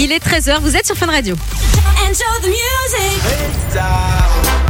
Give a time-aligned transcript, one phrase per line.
[0.00, 1.34] Il est 13h, vous êtes sur Fun Radio.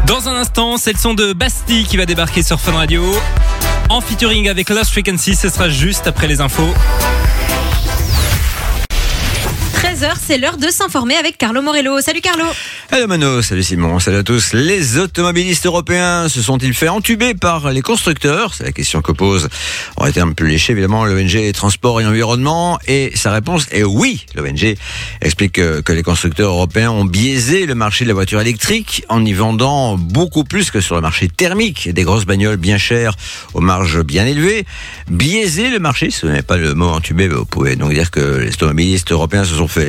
[0.07, 3.04] Dans un instant, c'est le son de Bastille qui va débarquer sur Fun Radio.
[3.91, 6.72] En featuring avec Lost Frequency, ce sera juste après les infos.
[9.98, 12.00] 13h, c'est l'heure de s'informer avec Carlo Morello.
[12.00, 12.45] Salut Carlo.
[12.93, 14.52] Hello Mano, salut Simon, salut à tous.
[14.52, 18.55] Les automobilistes européens se sont-ils fait entuber par les constructeurs?
[18.55, 19.48] C'est la question que pose,
[19.96, 22.79] on a été un peu léché évidemment, l'ONG Transport et Environnement.
[22.87, 24.24] Et sa réponse est oui.
[24.37, 24.77] L'ONG
[25.20, 29.24] explique que, que les constructeurs européens ont biaisé le marché de la voiture électrique en
[29.24, 31.92] y vendant beaucoup plus que sur le marché thermique.
[31.92, 33.16] Des grosses bagnoles bien chères
[33.52, 34.65] aux marges bien élevées.
[35.10, 38.52] Biaiser le marché, ce n'est pas le mot entubé, vous pouvez donc dire que les
[38.52, 39.88] automobilistes européens se sont fait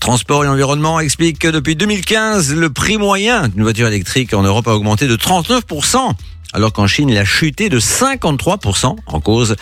[0.00, 4.66] Transport et Environnement explique que depuis 2015, le prix moyen d'une voiture électrique en Europe
[4.68, 6.12] a augmenté de 39%
[6.52, 9.56] alors qu'en Chine, il a chuté de 53% en cause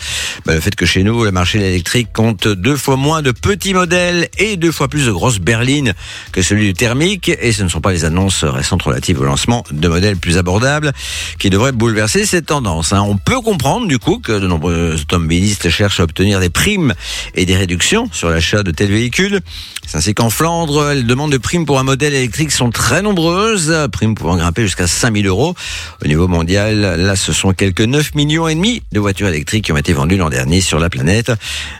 [0.45, 3.31] bah, le fait que chez nous, le marché de l'électrique compte deux fois moins de
[3.31, 5.93] petits modèles et deux fois plus de grosses berlines
[6.31, 7.29] que celui du thermique.
[7.29, 10.91] Et ce ne sont pas les annonces récentes relatives au lancement de modèles plus abordables
[11.39, 12.93] qui devraient bouleverser cette tendance.
[12.93, 13.03] hein.
[13.07, 16.93] On peut comprendre du coup que de nombreux automobilistes cherchent à obtenir des primes
[17.35, 19.39] et des réductions sur l'achat de tels véhicules.
[19.87, 23.75] C'est ainsi qu'en Flandre, les demandes de primes pour un modèle électrique sont très nombreuses,
[23.91, 25.55] primes pouvant grimper jusqu'à 5000 euros.
[26.03, 29.71] Au niveau mondial, là, ce sont quelques 9 millions et demi de voitures électriques qui
[29.71, 31.31] ont été vendues l'an dernier sur la planète.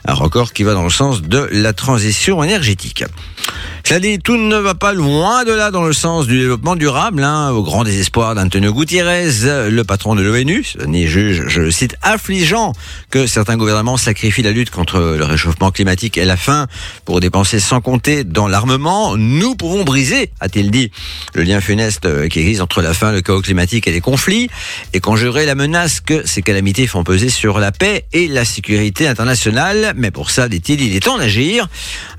[0.04, 3.04] Un record qui va dans le sens de la transition énergétique.
[3.84, 7.22] Cela dit, tout ne va pas loin de là dans le sens du développement durable,
[7.22, 9.30] hein, au grand désespoir d'Antonio Gutiérrez,
[9.70, 10.64] le patron de l'ONU.
[10.86, 12.72] Ni juge, je le cite, affligeant
[13.10, 16.66] que certains gouvernements sacrifient la lutte contre le réchauffement climatique et la faim
[17.04, 19.16] pour dépenser sans compter dans l'armement.
[19.16, 20.90] Nous pouvons briser, a-t-il dit,
[21.34, 24.48] le lien funeste qui existe entre la faim, le chaos climatique et les conflits,
[24.92, 29.08] et conjurer la menace que ces calamités font peser sur la paix et la sécurité
[29.08, 29.92] internationale.
[29.96, 31.68] Mais pour ça, dit-il, il est temps d'agir.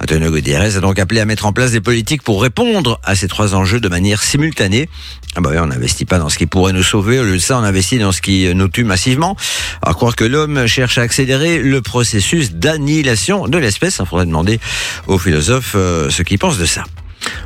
[0.02, 3.80] Antonio a donc appelé à en place des politiques pour répondre à ces trois enjeux
[3.80, 4.90] de manière simultanée.
[5.36, 7.38] Ah bah oui, on n'investit pas dans ce qui pourrait nous sauver, au lieu de
[7.40, 9.36] ça, on investit dans ce qui nous tue massivement.
[9.82, 13.98] À croire que l'homme cherche à accélérer le processus d'annihilation de l'espèce.
[14.00, 14.60] Il faudrait demander
[15.08, 16.84] aux philosophes euh, ce qu'ils pensent de ça.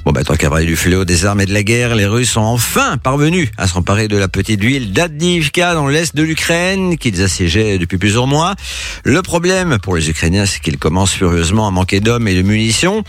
[0.06, 2.32] Bon, bah, tant qu'à parler du fléau des armes et de la guerre, les Russes
[2.32, 7.22] sont enfin parvenus à s'emparer de la petite ville d'Adnivka dans l'est de l'Ukraine, qu'ils
[7.22, 8.56] assiégeaient depuis plusieurs mois.
[9.04, 13.04] Le problème pour les Ukrainiens, c'est qu'ils commencent furieusement à manquer d'hommes et de munitions.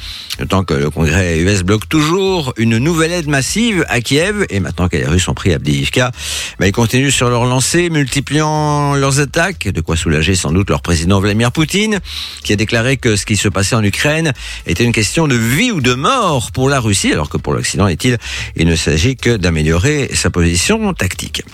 [0.48, 4.88] Tant que le Congrès US bloque toujours une nouvelle aide massive à Kiev, et maintenant
[4.88, 6.10] que les Russes ont pris Abdiivka,
[6.58, 10.82] bah, ils continuent sur leur lancée, multipliant leurs attaques, de quoi soulager sans doute leur
[10.82, 12.00] président Vladimir Poutine,
[12.42, 14.32] qui a déclaré que ce qui se passait en Ukraine
[14.66, 17.86] était une question de vie ou de mort pour la Russie, alors que pour l'Occident,
[17.86, 18.18] est-il,
[18.56, 21.44] il ne s'agit que d'améliorer sa position tactique.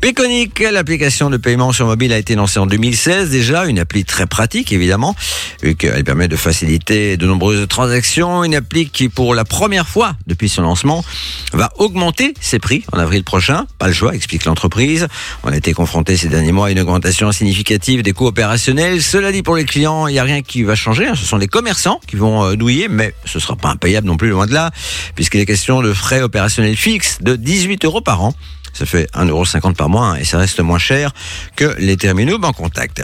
[0.00, 4.26] Péconic, l'application de paiement sur mobile a été lancée en 2016 déjà, une appli très
[4.26, 5.16] pratique évidemment,
[5.60, 10.14] vu qu'elle permet de faciliter de nombreuses transactions, une appli qui pour la première fois
[10.28, 11.04] depuis son lancement
[11.52, 15.08] va augmenter ses prix en avril prochain, pas le choix, explique l'entreprise.
[15.42, 19.02] On a été confronté ces derniers mois à une augmentation significative des coûts opérationnels.
[19.02, 21.14] Cela dit pour les clients, il n'y a rien qui va changer, hein.
[21.16, 24.30] ce sont les commerçants qui vont euh, douiller, mais ce sera pas impayable non plus
[24.30, 24.70] loin de là,
[25.16, 28.32] puisqu'il est question de frais opérationnels fixes de 18 euros par an.
[28.78, 31.10] Ça fait 1,50€ par mois hein, et ça reste moins cher
[31.56, 33.02] que les terminaux banque contact.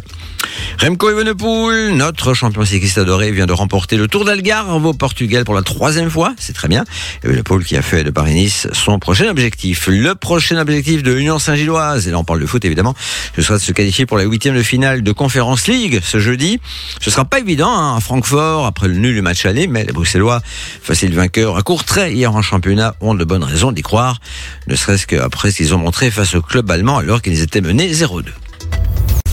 [0.81, 5.55] Remco Evenepoel, notre champion cycliste adoré, vient de remporter le Tour d'Algarve au Portugal pour
[5.55, 6.35] la troisième fois.
[6.39, 6.85] C'est très bien.
[7.23, 9.87] Evenepoel qui a fait de Paris-Nice son prochain objectif.
[9.89, 12.95] Le prochain objectif de l'Union Saint-Gilloise, et là on parle de foot évidemment,
[13.37, 16.61] ce sera de se qualifier pour la huitième de finale de Conference League ce jeudi.
[17.01, 19.93] Ce sera pas évident hein, à Francfort après le nul du match aller, mais les
[19.93, 20.41] Bruxellois,
[20.83, 24.21] facile vainqueur à court trait hier en championnat, ont de bonnes raisons d'y croire,
[24.67, 27.93] ne serait-ce qu'après ce qu'ils ont montré face au club allemand alors qu'ils étaient menés
[27.93, 28.25] 0-2.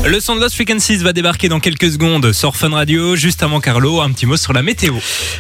[0.06, 3.16] Le son de Lost Frequencies va débarquer dans quelques secondes sur Fun Radio.
[3.16, 4.96] Juste avant Carlo, un petit mot sur la météo.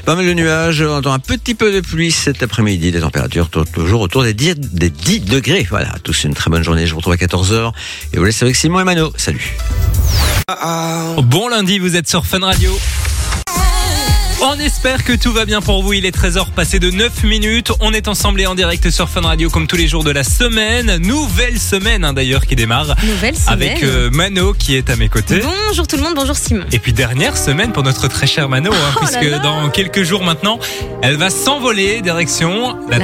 [0.06, 3.50] Pas mal de nuages, on entend un petit peu de pluie cet après-midi, des températures
[3.50, 5.66] tou- toujours autour des 10, des 10 degrés.
[5.70, 7.72] Voilà, à tous une très bonne journée, je vous retrouve à 14h
[8.14, 9.12] et vous laisse avec Simon et Mano.
[9.18, 9.56] Salut.
[11.24, 12.72] Bon lundi, vous êtes sur Fun Radio.
[14.44, 15.94] On espère que tout va bien pour vous.
[15.94, 17.72] Il est 13h passé de 9 minutes.
[17.80, 20.24] On est ensemble et en direct sur Fun Radio comme tous les jours de la
[20.24, 20.98] semaine.
[20.98, 22.96] Nouvelle semaine hein, d'ailleurs qui démarre.
[23.04, 23.54] Nouvelle semaine.
[23.54, 25.44] Avec euh, Mano qui est à mes côtés.
[25.44, 26.66] Bonjour tout le monde, bonjour Simon.
[26.72, 29.38] Et puis dernière semaine pour notre très cher Mano, hein, Oh puisque là.
[29.38, 30.58] dans quelques jours maintenant,
[31.04, 32.98] elle va s'envoler direction la,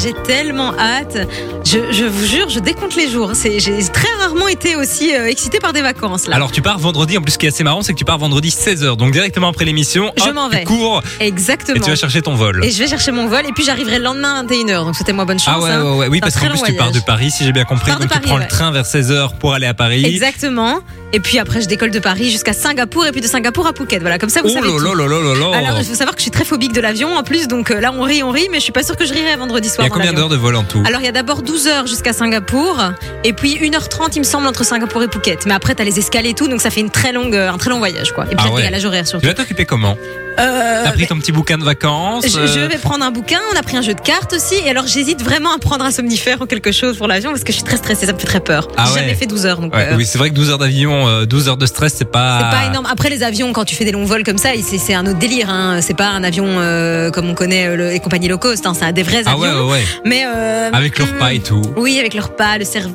[0.00, 1.28] J'ai tellement hâte.
[1.64, 3.32] Je, je vous jure, je décompte les jours.
[3.34, 6.26] C'est, j'ai très rarement été aussi euh, excitée par des vacances.
[6.26, 6.36] Là.
[6.36, 8.18] Alors tu pars vendredi, en plus ce qui est assez marrant, c'est que tu pars
[8.18, 10.64] vendredi 16h, donc directement après l'émission, Je hop, m'en tu vais.
[10.64, 11.76] cours Exactement.
[11.76, 12.64] et tu vas chercher ton vol.
[12.64, 14.84] Et je vais chercher mon vol et puis j'arriverai le lendemain à 21h.
[14.84, 15.54] Donc c'était moi bonne chance.
[15.56, 15.82] Ah ouais, hein.
[15.84, 17.00] ouais, ouais, oui, C'est un parce très qu'en plus long tu pars de.
[17.00, 18.48] Paris, si j'ai bien compris, pars de donc tu Paris, prends le ouais.
[18.48, 20.04] train vers 16h pour aller à Paris.
[20.04, 20.78] Exactement.
[21.14, 24.00] Et puis après, je décolle de Paris jusqu'à Singapour et puis de Singapour à Phuket.
[24.00, 24.66] Voilà, comme ça, vous Oh savez.
[24.66, 24.78] tout.
[24.78, 25.56] là là là là là.
[25.58, 27.80] Alors, il faut savoir que je suis très phobique de l'avion en plus, donc euh,
[27.80, 29.70] là, on rit, on rit, mais je suis pas sûre que je rirai vendredi Il
[29.70, 29.86] soir.
[29.86, 30.82] y a combien d'heures de vol en tout?
[30.86, 32.78] Alors, il y a d'abord 12 heures jusqu'à Singapour,
[33.24, 35.46] et puis 1h30, il me semble, entre Singapour et Phuket.
[35.46, 37.58] Mais après, t'as les escales et tout, donc ça fait une très longue, euh, un
[37.58, 38.24] très long voyage, quoi.
[38.24, 38.60] Et puis, Ah a le ouais.
[38.62, 39.26] décalage horaire Tu surtout.
[39.26, 39.96] vas t'occuper comment?
[40.38, 43.38] Euh, T'as pris ton petit bouquin de vacances je, je euh, vais prendre un bouquin,
[43.52, 45.90] on a pris un jeu de cartes aussi, et alors j'hésite vraiment à prendre un
[45.90, 48.26] somnifère ou quelque chose pour l'avion parce que je suis très stressée, ça me fait
[48.26, 48.68] très peur.
[48.76, 49.00] Ah J'ai ouais.
[49.00, 51.26] jamais fait 12 heures, donc Ouais, euh, Oui, c'est vrai que 12 heures d'avion, euh,
[51.26, 52.38] 12 heures de stress, c'est pas.
[52.50, 52.86] c'est pas énorme.
[52.90, 55.50] Après les avions, quand tu fais des longs vols comme ça, c'est un autre délire.
[55.50, 55.80] Hein.
[55.82, 58.72] C'est pas un avion euh, comme on connaît euh, le- les compagnies low cost, hein.
[58.78, 59.42] c'est des vrais Ah avions.
[59.42, 59.84] ouais, ouais, ouais.
[60.04, 61.62] Mais euh, Avec le hum, repas et tout.
[61.76, 62.92] Oui, avec le repas, le service.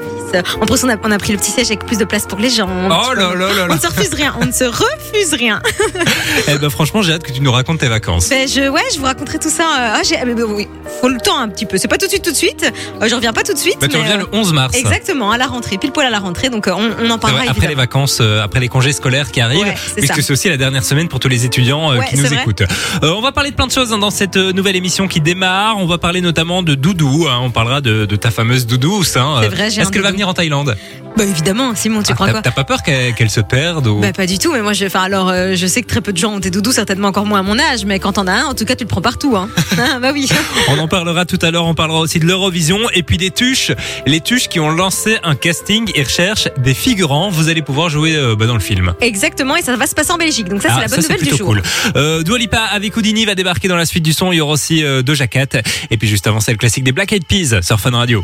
[0.62, 2.40] En plus, on a, on a pris le petit siège avec plus de place pour
[2.40, 2.68] les gens.
[2.90, 5.62] Oh là là là On ne se refuse rien, on ne se refuse rien.
[6.50, 8.30] Eh ben franchement, j'ai hâte que tu nous racontes tes vacances.
[8.30, 9.64] Ben, je, ouais, je vous raconterai tout ça.
[9.64, 10.68] euh, Ah, mais, ben, oui,
[11.02, 11.78] faut le temps un petit peu.
[11.78, 12.66] C'est pas tout de suite, tout de suite.
[13.02, 13.78] Euh, je reviens pas tout de suite.
[13.80, 14.76] Bah, tu mais, reviens euh, le 11 mars.
[14.76, 16.50] Exactement, à la rentrée, pile poil à la rentrée.
[16.50, 19.32] Donc, euh, on, on en parlera vrai, après les vacances, euh, après les congés scolaires
[19.32, 22.08] qui arrivent, Ouais, puisque c'est aussi la dernière semaine pour tous les étudiants euh, Ouais,
[22.08, 22.38] qui nous vrai.
[22.42, 22.62] écoutent.
[23.04, 25.20] Euh, on va parler de plein de choses hein, dans cette euh, nouvelle émission qui
[25.22, 25.78] démarre.
[25.78, 27.28] On va parler notamment de Doudou.
[27.30, 27.40] hein.
[27.42, 29.02] On parlera de, de ta fameuse Doudou.
[29.16, 29.40] Hein.
[29.42, 30.76] C'est vrai, j'ai Est-ce qu'elle va venir en Thaïlande?
[31.18, 32.42] Bah, évidemment, Simon, tu Ah, crois quoi?
[32.44, 34.00] T'as pas peur qu'elle se perde ou...
[34.00, 36.14] Bah pas du tout, mais moi je, enfin alors euh, je sais que très peu
[36.14, 38.34] de gens ont des doudous, certainement encore moins à mon âge, mais quand t'en as
[38.34, 39.50] un, en tout cas tu le prends partout, hein.
[39.80, 40.30] Ah, bah oui.
[40.70, 41.66] On en parlera tout à l'heure.
[41.66, 43.72] On parlera aussi de l'Eurovision et puis des tuches.
[44.06, 47.32] Les tuches qui ont lancé un casting et recherchent des figurants.
[47.32, 48.94] Vous allez pouvoir jouer euh, bah, dans le film.
[49.02, 51.14] Exactement, et ça va se passer en Belgique, donc ça c'est Ah, la bonne ça,
[51.14, 51.48] nouvelle du jour.
[51.48, 51.64] cool.
[51.96, 54.32] Euh, Dua Lipa avec Houdini va débarquer dans la suite du son.
[54.32, 55.58] Il y aura aussi euh, Doja Cat.
[55.90, 58.24] Et puis juste avant, c'est le classique des Black Eyed Peas sur Fun Radio.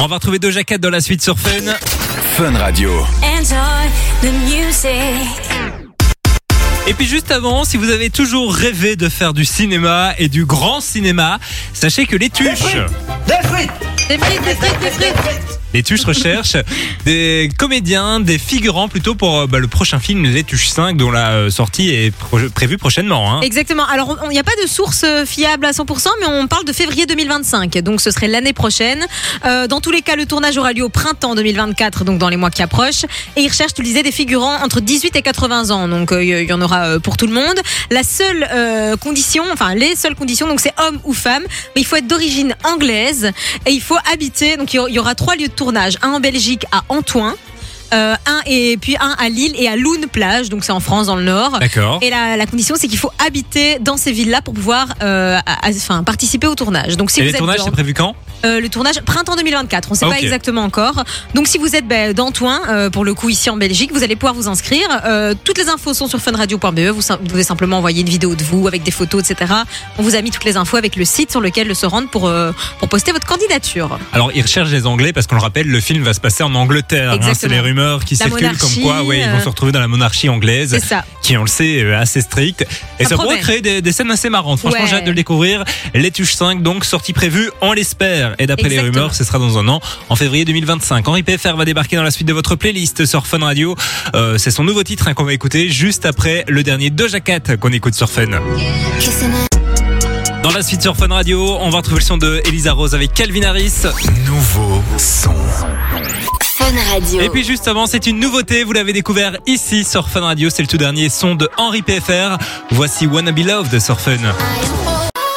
[0.00, 1.50] On va retrouver Doja Cat dans la suite sur Fun.
[2.36, 2.90] Fun Radio.
[3.22, 3.88] Enjoy
[4.22, 5.87] the music.
[6.88, 10.46] Et puis juste avant, si vous avez toujours rêvé de faire du cinéma et du
[10.46, 11.38] grand cinéma,
[11.74, 12.76] sachez que les tuches,
[13.26, 13.70] Des frites,
[14.08, 15.60] des frites, des frites.
[15.74, 16.56] Les tuches recherchent
[17.04, 21.10] des comédiens, des figurants plutôt pour euh, bah, le prochain film Les Tuches 5 dont
[21.10, 22.14] la euh, sortie est
[22.54, 23.32] prévue prochainement.
[23.32, 23.40] Hein.
[23.42, 23.86] Exactement.
[23.86, 26.72] Alors, il n'y a pas de source euh, fiable à 100%, mais on parle de
[26.72, 27.78] février 2025.
[27.78, 29.06] Donc, ce serait l'année prochaine.
[29.44, 32.50] Dans tous les cas, le tournage aura lieu au printemps 2024, donc dans les mois
[32.50, 33.04] qui approchent.
[33.36, 35.88] Et ils recherchent, tu le disais, des figurants entre 18 et 80 ans.
[35.88, 37.58] Donc, il y en aura pour tout le monde.
[37.90, 38.46] La seule
[38.98, 41.42] condition, enfin, les seules conditions, donc c'est homme ou femme,
[41.74, 43.30] mais il faut être d'origine anglaise
[43.66, 44.56] et il faut habiter.
[44.56, 45.98] Donc, il y aura trois lieux de tournage.
[46.02, 47.34] Un en Belgique, à Antoine.
[47.94, 51.06] Euh, un et puis un à Lille et à Loun plage, donc c'est en France
[51.06, 51.58] dans le Nord.
[51.58, 51.98] D'accord.
[52.02, 55.66] Et la, la condition, c'est qu'il faut habiter dans ces villes-là pour pouvoir euh, à-
[55.66, 56.96] à- enfin, participer au tournage.
[56.98, 58.14] Donc, si Et vous les êtes tournages, dans- c'est prévu quand?
[58.44, 60.12] Euh, le tournage printemps 2024, on ne sait Ok.
[60.12, 61.02] pas exactement encore.
[61.34, 64.14] Donc, si vous êtes ben, d'Antoine, euh, pour le coup ici en Belgique, vous allez
[64.16, 64.86] pouvoir vous inscrire.
[65.06, 66.78] Euh, toutes les infos sont sur funradio.be.
[66.90, 69.52] Vous, sim- vous devez simplement envoyer une vidéo de vous avec des photos, etc.
[69.98, 72.18] On vous a mis toutes les infos avec le site sur lequel se rendre pour
[72.18, 72.50] pour, euh,
[72.80, 73.96] pour poster votre candidature.
[74.12, 76.52] Alors, ils recherchent des Anglais parce qu'on le rappelle, le film va se passer en
[76.56, 77.12] Angleterre.
[77.12, 77.18] hein.
[77.22, 77.54] c'est Exactement.
[77.54, 79.88] les rumeurs qui La circulent comme quoi, ouais, ils vont euh, se retrouver dans la
[79.88, 81.04] monarchie anglaise, ça.
[81.22, 82.66] qui, on le sait, est assez stricte.
[82.98, 84.58] Et Ça ça, pourrait créer des, des scènes assez marrantes.
[84.60, 84.86] Franchement, Ouais.
[84.88, 85.64] j'ai hâte de le découvrir.
[85.94, 88.34] Les Tuches 5, donc, sortie prévue, on l'espère.
[88.38, 91.06] Et d'après les rumeurs, ce sera dans un an, en février 2025.
[91.08, 93.74] Henri PFR va débarquer dans la suite de votre playlist sur Fun Radio.
[94.14, 97.56] Euh, c'est son nouveau titre hein, qu'on va écouter juste après le dernier Doja Cat
[97.60, 98.26] qu'on écoute sur Fun.
[100.42, 103.12] Dans la suite sur Fun Radio, on va retrouver le son de Elisa Rose avec
[103.12, 103.72] Calvin Harris.
[104.26, 105.34] Nouveau son.
[106.68, 107.20] Fun Radio.
[107.22, 110.60] Et puis juste avant, c'est une nouveauté, vous l'avez découvert ici sur Fun Radio, c'est
[110.60, 112.36] le tout dernier son de Henri PFR.
[112.72, 114.18] Voici Wanna Be Loved sur Fun.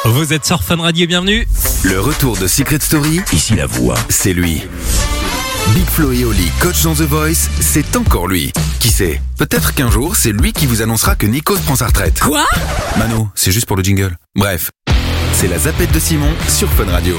[0.04, 1.48] Vous êtes sur Fun Radio, bienvenue.
[1.84, 3.22] Le retour de Secret Story.
[3.32, 3.96] Ici la voix.
[4.10, 4.64] C'est lui.
[5.74, 8.52] Big Flo et Oli, coach dans The Voice, c'est encore lui.
[8.82, 12.20] Qui sait Peut-être qu'un jour, c'est lui qui vous annoncera que Nikos prend sa retraite.
[12.20, 12.44] Quoi?
[12.98, 14.18] Mano, c'est juste pour le jingle.
[14.36, 14.70] Bref,
[15.34, 17.16] c'est la zapette de Simon sur Fun Radio.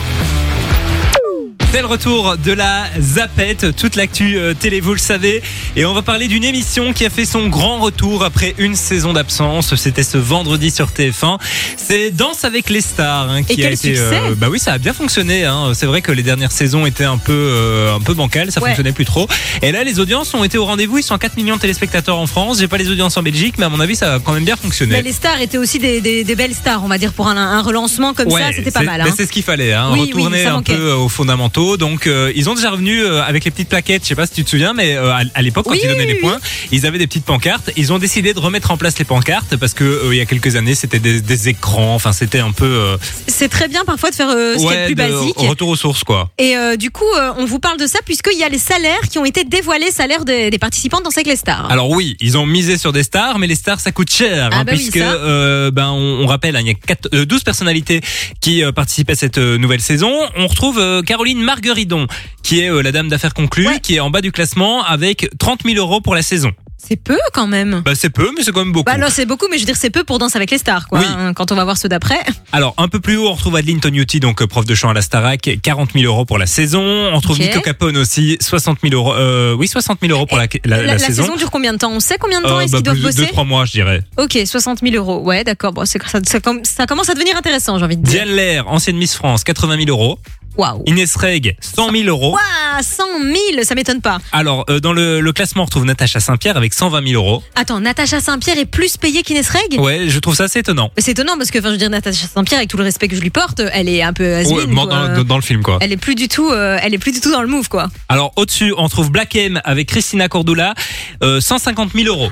[1.72, 5.42] C'est le retour de la Zapette, toute l'actu euh, télé, vous le savez.
[5.74, 9.14] Et on va parler d'une émission qui a fait son grand retour après une saison
[9.14, 9.74] d'absence.
[9.76, 11.38] C'était ce vendredi sur TF1.
[11.78, 13.88] C'est Danse avec les stars hein, qui Et a quel été.
[13.96, 15.46] succès bah oui, ça a bien fonctionné.
[15.46, 15.72] Hein.
[15.74, 18.68] C'est vrai que les dernières saisons étaient un peu, euh, un peu bancales, ça Ouais.
[18.68, 19.26] fonctionnait plus trop.
[19.62, 20.98] Et là, les audiences ont été au rendez-vous.
[20.98, 22.58] Ils sont à 4 millions de téléspectateurs en France.
[22.58, 24.56] J'ai pas les audiences en Belgique, mais à mon avis, ça a quand même bien
[24.56, 24.92] fonctionné.
[24.92, 27.36] Mais les stars étaient aussi des, des- des belles stars, on va dire, pour un,
[27.38, 29.00] un relancement comme ça, c'était pas mal.
[29.04, 29.14] mais hein.
[29.16, 31.61] c'est ce qu'il fallait, hein, Oui, retourner un peu aux fondamentaux.
[31.62, 31.76] Bientôt.
[31.76, 34.02] Donc euh, ils ont déjà revenu euh, avec les petites plaquettes.
[34.02, 35.88] Je sais pas si tu te souviens, mais euh, à, à l'époque quand Oui, ils
[35.88, 36.38] donnaient les oui, points,
[36.70, 37.70] ils avaient des petites pancartes.
[37.76, 40.26] Ils ont décidé de remettre en place les pancartes parce que euh, il y a
[40.26, 41.94] quelques années c'était des, des écrans.
[41.94, 44.68] Enfin c'était un peu euh, C'est très bien parfois de faire euh, ce qui est
[44.68, 45.38] ouais, le plus de- basique.
[45.38, 46.30] retour aux sources quoi.
[46.38, 49.00] Et euh, du coup, euh, on vous parle de ça puisqu'il y a les salaires
[49.10, 51.70] qui ont été dévoilés, salaires des, des participants dans Sec les Stars.
[51.70, 54.56] Alors oui, ils ont misé sur des stars, mais les stars ça coûte cher, Ah
[54.58, 55.12] hein, bah oui, puisque ça.
[55.14, 58.00] euh, ben on, on rappelle, hein, il y a quatre- euh, 12 personnalités
[58.40, 60.12] qui euh, participent à cette euh, nouvelle saison.
[60.36, 62.06] On retrouve euh, Caroline Margueridon,
[62.42, 63.80] qui est euh, la dame d'affaires conclue, Ouais.
[63.80, 66.50] qui est en bas du classement avec 30 000 euros pour la saison.
[66.84, 67.82] C'est peu quand même.
[67.84, 68.90] Bah c'est peu, mais c'est quand même beaucoup.
[68.90, 70.88] Bah non, c'est beaucoup, mais je veux dire, c'est peu pour Danse avec les stars,
[70.88, 70.98] quoi.
[70.98, 71.04] Oui.
[71.08, 72.18] hein, quand on va voir ceux d'après.
[72.52, 74.92] Alors un peu plus haut, on retrouve Adeline Tognuti, donc euh, prof de chant à
[74.92, 76.82] la Starac, 40 000 euros pour la saison.
[76.82, 77.42] On retrouve Ok.
[77.46, 79.14] Nico Capone aussi, 60 000 euros.
[79.14, 81.36] Euh, oui, 60 000 euros pour la, la, la saison.
[81.36, 81.92] dure combien de temps?
[81.92, 83.26] On sait combien de temps Euh, est-ce bah, qu'ils doivent de bosser?
[83.32, 84.02] 2-3 mois, je dirais.
[84.16, 85.20] Ok, 60 000 euros.
[85.22, 85.72] Ouais, d'accord.
[85.72, 88.24] Bon, c'est- ça, ça, ça commence à devenir intéressant, j'ai envie de dire.
[88.24, 90.18] Diane Lair, ancienne Miss France, 80 000 euros.
[90.56, 90.82] Waouh.
[90.86, 92.32] Inès Reg, 100 000 euros.
[92.32, 94.18] Waouh, 100 000, ça m'étonne pas.
[94.32, 97.42] Alors, euh, dans le, le classement, on retrouve Natacha Saint-Pierre avec 120 000 euros.
[97.54, 99.80] Attends, Natacha Saint-Pierre est plus payée qu'Inès Reg?
[99.80, 100.90] Ouais, je trouve ça assez étonnant.
[100.98, 103.16] C'est étonnant parce que, enfin, je veux dire, Natacha Saint-Pierre, avec tout le respect que
[103.16, 105.78] je lui porte, elle est un peu has Ouais, dans, dans- dans le film, quoi.
[105.80, 107.88] Elle est plus du tout, euh, elle est plus du tout dans le move, quoi.
[108.08, 110.74] Alors, au-dessus, on trouve Black M avec Christina Cordula,
[111.22, 112.30] euh, 150 000 euros.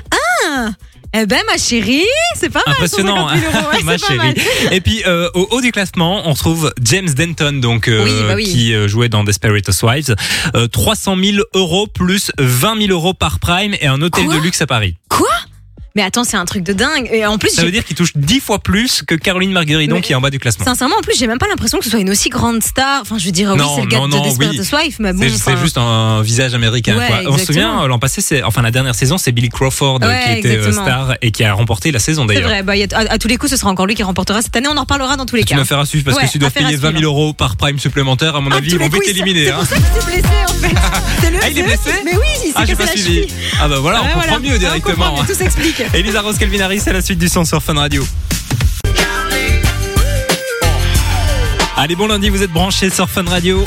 [1.13, 2.05] Eh ben, ma chérie,
[2.39, 2.75] c'est pas mal.
[2.75, 3.67] Impressionnant, 150 000 euros.
[3.73, 4.35] Ouais, ma pas mal.
[4.35, 4.47] chérie.
[4.75, 8.35] Et puis, euh, au haut du classement, on retrouve James Denton, donc euh, Oui, bah
[8.35, 8.45] oui.
[8.45, 10.15] qui euh, jouait dans Desperate Housewives,
[10.55, 14.39] euh, 300 000 euros plus 20 000 euros par prime et un hôtel Quoi de
[14.39, 14.95] luxe à Paris.
[15.09, 15.27] Quoi?
[15.95, 17.09] Mais attends, c'est un truc de dingue.
[17.11, 20.01] Et en plus, Ça veut dire qu'il touche 10 fois plus que Caroline Margueridon Mais-
[20.01, 20.63] qui est en bas du classement.
[20.63, 23.01] sincèrement, en plus, j'ai même pas l'impression que ce soit une aussi grande star.
[23.01, 24.55] Enfin, je veux dire, oui, c'est le gars non, de Desperate
[24.87, 24.95] oui.
[24.99, 25.19] Mais bon.
[25.23, 26.97] C'est c'est enfin, juste un visage américain.
[26.97, 27.33] Ouais, quoi.
[27.33, 30.07] On se souvient, euh, l'an passé, c'est enfin la dernière saison, c'est Billy Crawford euh,
[30.07, 30.85] Ouais, qui était euh, exactement.
[30.85, 32.49] star et qui a remporté la saison C'est d'ailleurs.
[32.49, 34.55] vrai, bah, a- à, à tous les coups, ce sera encore lui qui remportera cette
[34.55, 34.67] année.
[34.71, 35.59] On en reparlera dans tous les Tu cas.
[35.59, 37.09] me faire à suivre parce Ouais, que tu dois payer 20 000 suivre.
[37.11, 39.45] euros par prime supplémentaire, à mon avis, ils vont vite éliminer.
[39.45, 39.55] C'est hein.
[39.57, 40.75] pour ça que blessé en fait.
[41.43, 43.03] Ah, il est blessé Mais oui, il s'est Ah, pas la suivi.
[43.21, 43.27] cheville.
[43.61, 44.39] Ah bah voilà, on comprend voilà.
[44.39, 45.09] mieux On directement.
[45.09, 45.81] comprend tout s'explique.
[45.93, 48.05] Elisa Rose Calvin Harris, c'est la suite du son sur Fun Radio.
[51.77, 53.63] Allez, bon lundi, vous êtes branchés sur Fun Radio.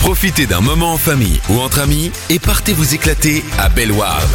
[0.00, 4.28] Profitez d'un moment en famille ou entre amis et partez vous éclater à Bellewaerde.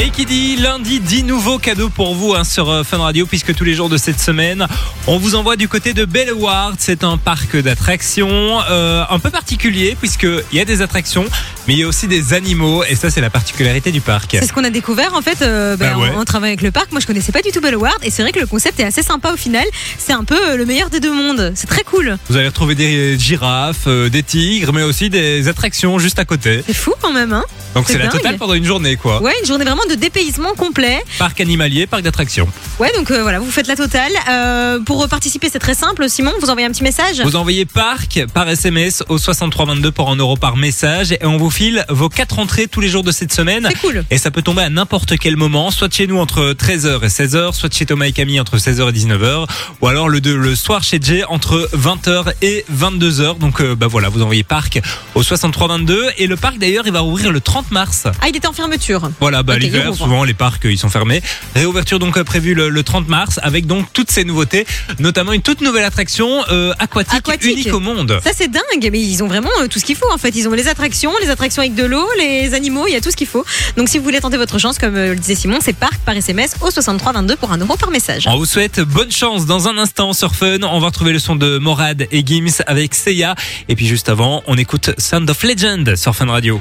[0.00, 3.52] Et qui dit lundi, 10 nouveaux cadeaux pour vous hein, sur euh, Fun Radio, puisque
[3.54, 4.64] tous les jours de cette semaine,
[5.08, 6.76] on vous envoie du côté de Belleward.
[6.78, 11.24] C'est un parc d'attractions euh, un peu particulier, puisqu'il y a des attractions,
[11.66, 14.36] mais il y a aussi des animaux, et ça, c'est la particularité du parc.
[14.38, 16.10] C'est ce qu'on a découvert en fait euh, ben, Bah ouais.
[16.10, 16.92] en, en travaillant avec le parc.
[16.92, 19.02] Moi je connaissais pas du tout Belleward et c'est vrai que le concept est assez
[19.02, 19.66] sympa au final.
[19.98, 21.52] C'est un peu le meilleur des deux mondes.
[21.56, 22.16] C'est très cool.
[22.30, 26.62] Vous allez retrouver des girafes, euh, des tigres, mais aussi des attractions juste à côté.
[26.66, 29.20] C'est fou quand même, hein Donc C'est la totale pendant une journée, quoi.
[29.20, 31.02] Ouais, une journée vraiment de dépaysement complet.
[31.18, 32.48] Parc animalier, parc d'attractions.
[32.78, 34.12] Ouais, donc euh, voilà, vous faites la totale.
[34.28, 36.08] Euh, pour participer, c'est très simple.
[36.08, 37.20] Simon, vous envoyez un petit message.
[37.22, 41.50] Vous envoyez parc par SMS au 6322 pour 1 euro par message et on vous
[41.50, 43.66] file vos quatre entrées tous les jours de cette semaine.
[43.70, 44.04] C'est cool.
[44.10, 47.52] Et ça peut tomber à n'importe quel moment, soit chez nous entre 13h et 16h,
[47.54, 49.46] soit chez Thomas et Camille entre 16h et 19h,
[49.80, 53.38] ou alors le, le soir chez Jay entre 20h et 22h.
[53.38, 54.80] Donc euh, bah voilà, vous envoyez parc
[55.14, 58.04] au 6322 et le parc d'ailleurs il va rouvrir le 30 mars.
[58.20, 59.10] Ah, il était en fermeture.
[59.20, 61.22] Voilà, bah Ok, il l'hiver souvent les parcs euh, ils sont fermés.
[61.54, 64.66] Réouverture donc euh, prévue le, le 30 mars avec donc toutes ces nouveautés,
[64.98, 67.52] notamment une toute nouvelle attraction euh, aquatique, Aquatique.
[67.52, 68.20] unique au monde.
[68.24, 70.34] Ça c'est dingue, mais ils ont vraiment tout ce qu'il faut en fait.
[70.36, 73.10] Ils ont les attractions, les attractions avec de l'eau, les animaux, il y a tout
[73.10, 73.44] ce qu'il faut.
[73.76, 76.54] Donc si vous voulez tenter votre chance, comme le disait Simon, c'est parc par SMS
[76.60, 78.24] au 6322 pour 1 euro par message.
[78.26, 80.58] On vous souhaite bonne chance dans un instant sur Fun.
[80.62, 83.34] On va retrouver le son de Morad et Gims avec Seiya.
[83.68, 86.60] Et puis juste avant, on écoute Sound of Legend sur Fun Radio.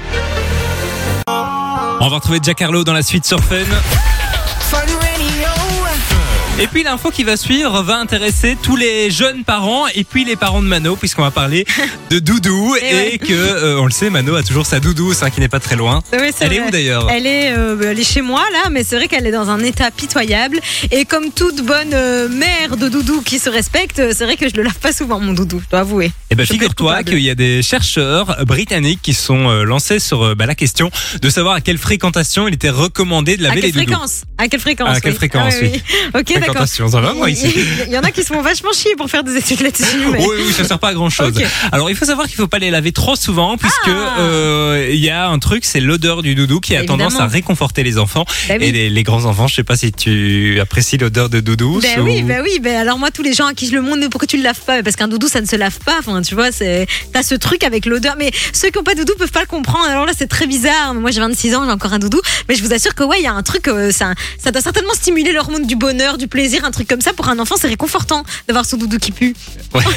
[1.99, 3.55] On va retrouver Jack dans la suite sur Fun.
[6.59, 10.35] Et puis l'info qui va suivre va intéresser tous les jeunes parents et puis les
[10.35, 11.65] parents de Mano puisqu'on va parler
[12.09, 13.17] de Doudou Et et, ouais.
[13.19, 15.75] que euh, on le sait Mano a toujours sa Doudou, ça qui n'est pas très
[15.75, 16.01] loin.
[16.13, 16.67] Oui, c'est Elle est vrai.
[16.67, 17.07] où d'ailleurs?
[17.11, 19.59] Elle est, euh, elle est chez moi là, mais c'est vrai qu'elle est dans un
[19.63, 20.59] état pitoyable.
[20.89, 24.55] Et comme toute bonne euh, mère de doudou qui se respecte, c'est vrai que je
[24.55, 26.11] le lave pas souvent mon doudou, je dois avouer.
[26.31, 29.63] Eh ben, Je peux être figure-toi qu'il y a des chercheurs britanniques qui sont euh,
[29.63, 30.89] lancés sur bah, la question
[31.21, 33.91] de savoir à quelle fréquentation il était recommandé de À laver quelle les doudous.
[33.93, 34.21] fréquence?
[34.39, 35.17] À quelle fréquence À quelle oui.
[35.17, 35.81] fréquence, Ah oui.
[36.19, 36.67] Ok, d'accord.
[36.67, 37.53] Fréquentation, ça va moi ici
[37.87, 39.97] Il y en a qui se font vachement chier pour faire des études là-dessus.
[40.11, 41.33] mais- Oui, oui, ça sert pas à grand chose.
[41.71, 44.19] Alors, il faut savoir qu'il faut pas les laver trop souvent, puisque Ah.
[44.19, 46.97] euh, il y a un truc, c'est l'odeur du doudou qui a Évidemment.
[47.05, 48.65] tendance à réconforter les enfants Bah oui.
[48.65, 49.47] et les, les grands enfants.
[49.47, 51.79] Je sais pas si tu apprécies l'odeur de doudou.
[51.81, 53.81] Ben ou- oui, ben oui, ben alors moi, tous les gens à qui je le
[53.81, 54.83] montre, pourquoi tu le laves pas?
[54.83, 55.95] Parce qu'un doudou, ça ne se lave pas.
[55.99, 58.15] Enfin, tu vois, t'as ce truc avec l'odeur.
[58.17, 59.85] Mais ceux qui ont pas de doudou peuvent pas le comprendre.
[59.89, 60.93] Alors là, c'est très bizarre.
[60.93, 63.23] Moi, j'ai 26 ans, j'ai encore un doudou, mais je vous assure que ouais, il
[63.23, 63.67] y a un truc.
[63.67, 67.13] euh, ça, ça doit certainement stimuler l'hormone du bonheur, du plaisir, un truc comme ça.
[67.13, 69.35] Pour un enfant, c'est réconfortant d'avoir son doudou qui pue.
[69.73, 69.83] Ouais.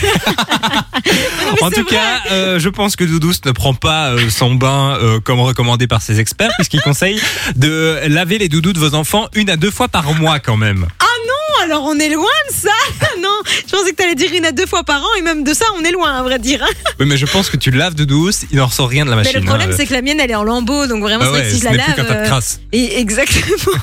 [1.62, 1.96] En tout vrai.
[1.96, 5.86] cas, euh, je pense que Doudous ne prend pas euh, son bain euh, comme recommandé
[5.86, 7.20] par ses experts, puisqu'il conseille
[7.56, 10.86] de laver les doudous de vos enfants une à deux fois par mois quand même.
[11.28, 12.70] Oh, alors on est loin de ça.
[13.20, 15.52] non, je pensais que t'allais dire une à deux fois par an, et même de
[15.54, 16.64] ça, on est loin, à vrai dire.
[16.98, 19.16] Oui, mais je pense que tu laves de douce, il n'en ressort rien de la
[19.16, 19.40] Mais machine.
[19.40, 19.74] le problème, hein.
[19.74, 21.54] c'est que la mienne, elle est en lambeau, donc vraiment, Ah c'est vrai ouais, que
[21.54, 21.86] si je la lave.
[21.86, 22.60] plus tas de euh, crasse.
[22.72, 23.78] Et exactement.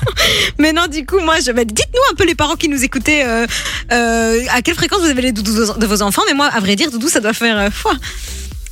[0.58, 3.24] Mais non, du coup, moi, je, bah, dites-nous un peu les parents qui nous écoutez,
[3.24, 3.44] euh,
[3.92, 6.22] euh, à quelle fréquence vous avez les doudous de vos enfants.
[6.28, 7.70] Mais moi, à vrai dire, doudou, ça doit faire.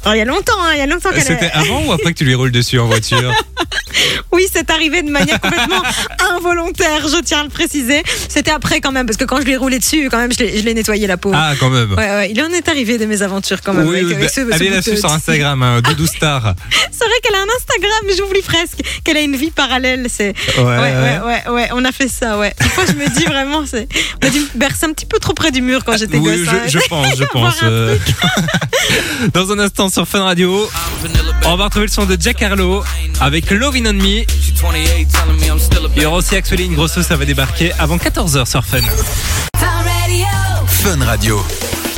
[0.07, 1.59] Alors, il y a longtemps, hein, il y a longtemps qu'elle C'était a...
[1.59, 3.33] avant ou après que tu lui roules dessus en voiture
[4.33, 5.83] Oui, c'est arrivé de manière complètement
[6.37, 8.03] involontaire, je tiens à le préciser.
[8.29, 10.39] C'était après quand même, parce que quand je lui ai roulé dessus, quand même, je
[10.39, 11.33] l'ai je l'ai nettoyé la peau.
[11.35, 11.91] Ah, quand même.
[11.95, 13.87] Ouais, ouais, il en est arrivé de mes aventures quand même.
[13.89, 16.55] oui, avec, oui, avec bah, ce- allez là-dessus de- sur Instagram, hein, Doudou Star.
[16.93, 20.07] C'est vrai qu'elle a un Instagram, j'oublie presque, qu'elle a une vie parallèle.
[20.09, 22.55] C'est Ouais, ouais, ouais, on a fait ça, ouais.
[22.61, 23.89] Des fois, je me dis vraiment, c'est,
[24.23, 26.47] on a dû bercer un petit peu trop près du mur quand j'étais Oui, gosse.
[26.47, 26.63] je, hein.
[26.69, 27.55] je pense, je pense.
[27.65, 27.97] euh.
[29.33, 30.69] Dans un instant sur Fun Radio,
[31.47, 32.85] on va retrouver le son de Jack Harlow
[33.19, 34.27] avec Lovin' on Me.
[35.97, 38.83] Il y aura aussi Axel une grosse sauce, ça va débarquer avant 14h sur Fun.
[40.69, 41.43] Fun Radio.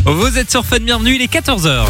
[0.05, 1.87] Vous êtes sur Fun, bienvenue, il est 14h.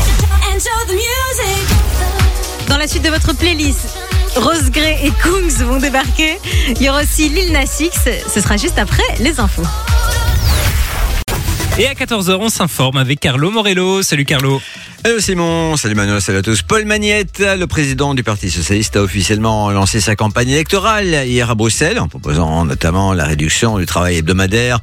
[2.68, 3.98] Dans la suite de votre playlist,
[4.34, 6.38] Rose Gray et Kungs vont débarquer.
[6.70, 8.08] Il y aura aussi Lil Nas X.
[8.34, 9.60] Ce sera juste après les infos.
[11.78, 14.02] Et à 14h, on s'informe avec Carlo Morello.
[14.02, 14.62] Salut Carlo.
[15.04, 16.62] Hello Simon, salut Manuel, salut à tous.
[16.62, 21.54] Paul Magnette, le président du Parti Socialiste, a officiellement lancé sa campagne électorale hier à
[21.54, 24.80] Bruxelles, en proposant notamment la réduction du travail hebdomadaire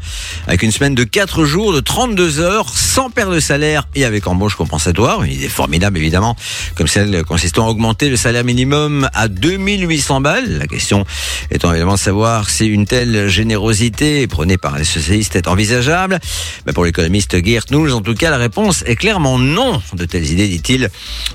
[0.48, 4.26] avec une semaine de 4 jours, de 32 heures, sans perte de salaire et avec
[4.26, 5.22] embauche compensatoire.
[5.24, 6.38] Une idée formidable évidemment,
[6.76, 10.60] comme celle consistant à augmenter le salaire minimum à 2800 balles.
[10.60, 11.04] La question
[11.52, 16.20] étant évidemment de savoir si une telle générosité prônée par les socialistes est envisageable.
[16.66, 19.82] Mais pour l'économiste Geert Nuls, en tout cas, la réponse est clairement non.
[20.06, 20.90] Telles idées, dit-il,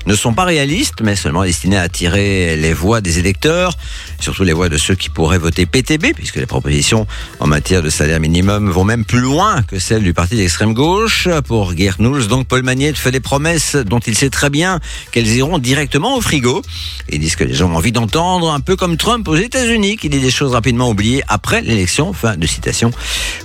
[0.05, 3.77] ne sont pas réalistes, mais seulement destinées à attirer les voix des électeurs,
[4.19, 7.07] surtout les voix de ceux qui pourraient voter PTB, puisque les propositions
[7.39, 11.27] en matière de salaire minimum vont même plus loin que celles du parti d'extrême gauche.
[11.47, 14.79] Pour Geert Nuls, donc, Paul Magnette fait des promesses dont il sait très bien
[15.11, 16.61] qu'elles iront directement au frigo.
[17.09, 20.09] Ils disent que les gens ont envie d'entendre, un peu comme Trump aux États-Unis, qui
[20.09, 22.13] dit des choses rapidement oubliées après l'élection.
[22.13, 22.91] Fin de citation.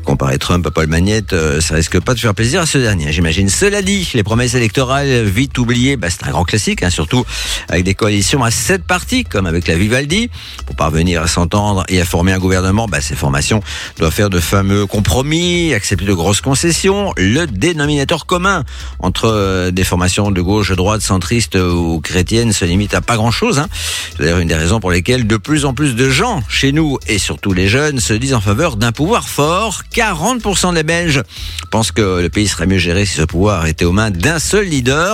[0.04, 3.12] Comparer Trump à Paul Magnette, euh, ça risque pas de faire plaisir à ce dernier,
[3.12, 3.48] j'imagine.
[3.48, 7.24] Cela dit, les promesses électorales vite oubliées, bah, c'est un grand classique, hein, surtout
[7.68, 10.30] avec des coalitions à sept partis, comme avec la Vivaldi.
[10.66, 13.62] Pour parvenir à s'entendre et à former un gouvernement, bah, ces formations
[13.98, 17.12] doivent faire de fameux compromis, accepter de grosses concessions.
[17.16, 18.64] Le dénominateur commun
[18.98, 23.58] entre euh, des formations de gauche, droite, centristes ou chrétiennes se limite à pas grand-chose.
[23.58, 23.68] Hein.
[24.10, 26.98] C'est d'ailleurs une des raisons pour lesquelles de plus en plus de gens, chez nous
[27.06, 29.82] et surtout les jeunes, se disent en faveur d'un pouvoir fort.
[29.94, 31.22] 40% des Belges
[31.70, 34.66] pensent que le pays serait mieux géré si ce pouvoir était aux mains d'un seul
[34.66, 35.05] leader.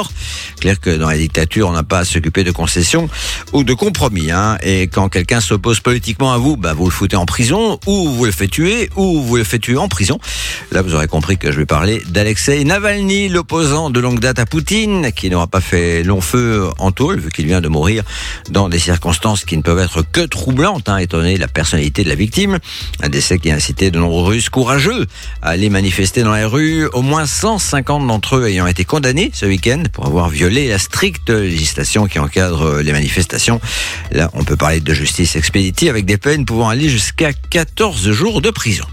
[0.61, 3.09] Clair que dans la dictature, on n'a pas à s'occuper de concessions
[3.53, 4.31] ou de compromis.
[4.31, 4.59] Hein.
[4.63, 8.25] Et quand quelqu'un s'oppose politiquement à vous, bah, vous le foutez en prison, ou vous
[8.25, 10.19] le faites tuer, ou vous le faites tuer en prison.
[10.71, 14.47] Là, vous aurez compris que je vais parler d'Alexei Navalny, l'opposant de longue date à
[14.47, 18.05] Poutine, qui n'aura pas fait long feu en tôle, vu qu'il vient de mourir
[18.51, 22.09] dans des circonstances qui ne peuvent être que troublantes, hein, étant donné la personnalité de
[22.09, 22.59] la victime.
[23.03, 25.07] Un décès qui a incité de nombreux Russes courageux
[25.43, 29.47] à aller manifester dans les rues, au moins 150 d'entre eux ayant été condamnés ce
[29.47, 33.61] week-end pour avoir violé la stricte législation qui encadre les manifestations.
[34.11, 38.41] Là, on peut parler de justice expéditive avec des peines pouvant aller jusqu'à 14 jours
[38.41, 38.87] de prison.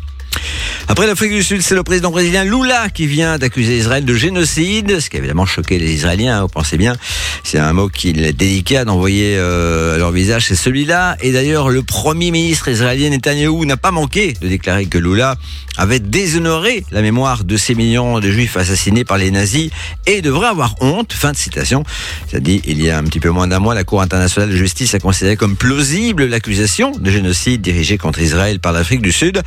[0.88, 4.99] Après l'Afrique du Sud, c'est le président brésilien Lula qui vient d'accuser Israël de génocide,
[4.99, 6.95] ce qui a évidemment choqué les Israéliens, hein, vous pensez bien.
[7.43, 11.15] C'est un mot qu'il est délicat d'envoyer euh, à leur visage, c'est celui-là.
[11.21, 15.36] Et d'ailleurs, le premier ministre israélien Netanyahou n'a pas manqué de déclarer que Lula
[15.78, 19.69] avait déshonoré la mémoire de ces millions de juifs assassinés par les nazis
[20.06, 21.13] et devrait avoir honte.
[21.13, 21.84] Fin de citation.
[22.32, 24.56] Ça dit, il y a un petit peu moins d'un mois, la Cour internationale de
[24.56, 29.41] justice a considéré comme plausible l'accusation de génocide dirigée contre Israël par l'Afrique du Sud.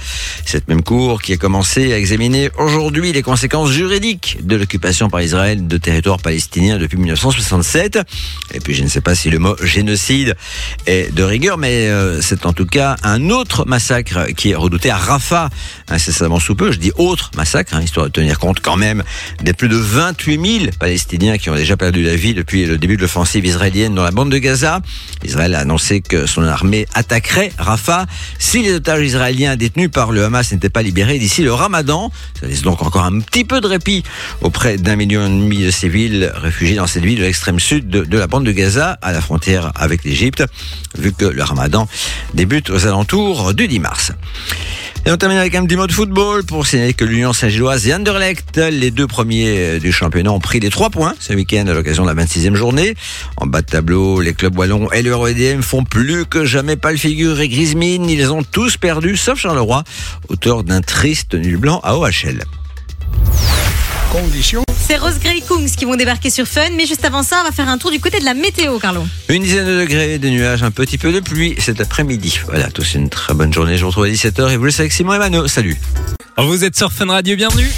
[0.46, 0.82] Cette même
[1.23, 6.18] Qui a commencé à examiner aujourd'hui les conséquences juridiques de l'occupation par Israël de territoires
[6.18, 8.01] palestiniens depuis 1967.
[8.53, 10.37] Et puis je ne sais pas si le mot génocide
[10.87, 14.90] est de rigueur, mais euh, c'est en tout cas un autre massacre qui est redouté
[14.90, 15.49] à Rafah
[15.88, 16.73] incessamment sous peu.
[16.73, 19.03] Je dis autre massacre, hein, histoire de tenir compte quand même
[19.42, 22.97] des plus de 28 000 Palestiniens qui ont déjà perdu la vie depuis le début
[22.97, 24.81] de l'offensive israélienne dans la bande de Gaza.
[25.25, 28.07] Israël a annoncé que son armée attaquerait Rafah
[28.38, 32.11] si les otages israéliens détenus par le Hamas n'étaient pas libérés d'ici le ramadan.
[32.40, 34.02] Ça laisse donc encore un petit peu de répit
[34.40, 38.04] auprès d'un million et demi de civils réfugiés dans cette ville de l'extrême sud de,
[38.04, 40.44] de la bande de Gaza, à la frontière avec l'Égypte,
[40.98, 41.88] vu que le ramadan
[42.35, 44.12] débute aux alentours du 10 mars.
[45.05, 47.95] Et on termine avec un petit mot de football pour signaler que l'Union Saint-Gilloise et
[47.95, 52.05] Anderlecht, les deux premiers du championnat, ont pris les trois points ce week-end à l'occasion
[52.05, 52.95] de la 26e journée.
[53.37, 56.93] En bas de tableau, les clubs wallons et l'Euro EDM font plus que jamais pas
[56.93, 58.09] le figure et Grismine.
[58.09, 59.83] Ils ont tous perdu, sauf Charleroi,
[60.29, 62.45] auteur d'un triste nul blanc à OHL.
[64.87, 67.51] C'est Rose Grey Kungs qui vont débarquer sur Fun, mais juste avant ça, on va
[67.51, 69.07] faire un tour du côté de la météo, Carlo.
[69.31, 72.40] Une dizaine de degrés, des nuages, un petit peu de pluie cet après-midi.
[72.46, 73.79] Voilà, tous une très bonne journée.
[73.79, 75.48] Je vous retrouve à 17h et vous le savez avec Simon et Mano.
[75.48, 75.79] Salut.
[76.37, 77.70] Vous êtes sur Fun Radio, bienvenue.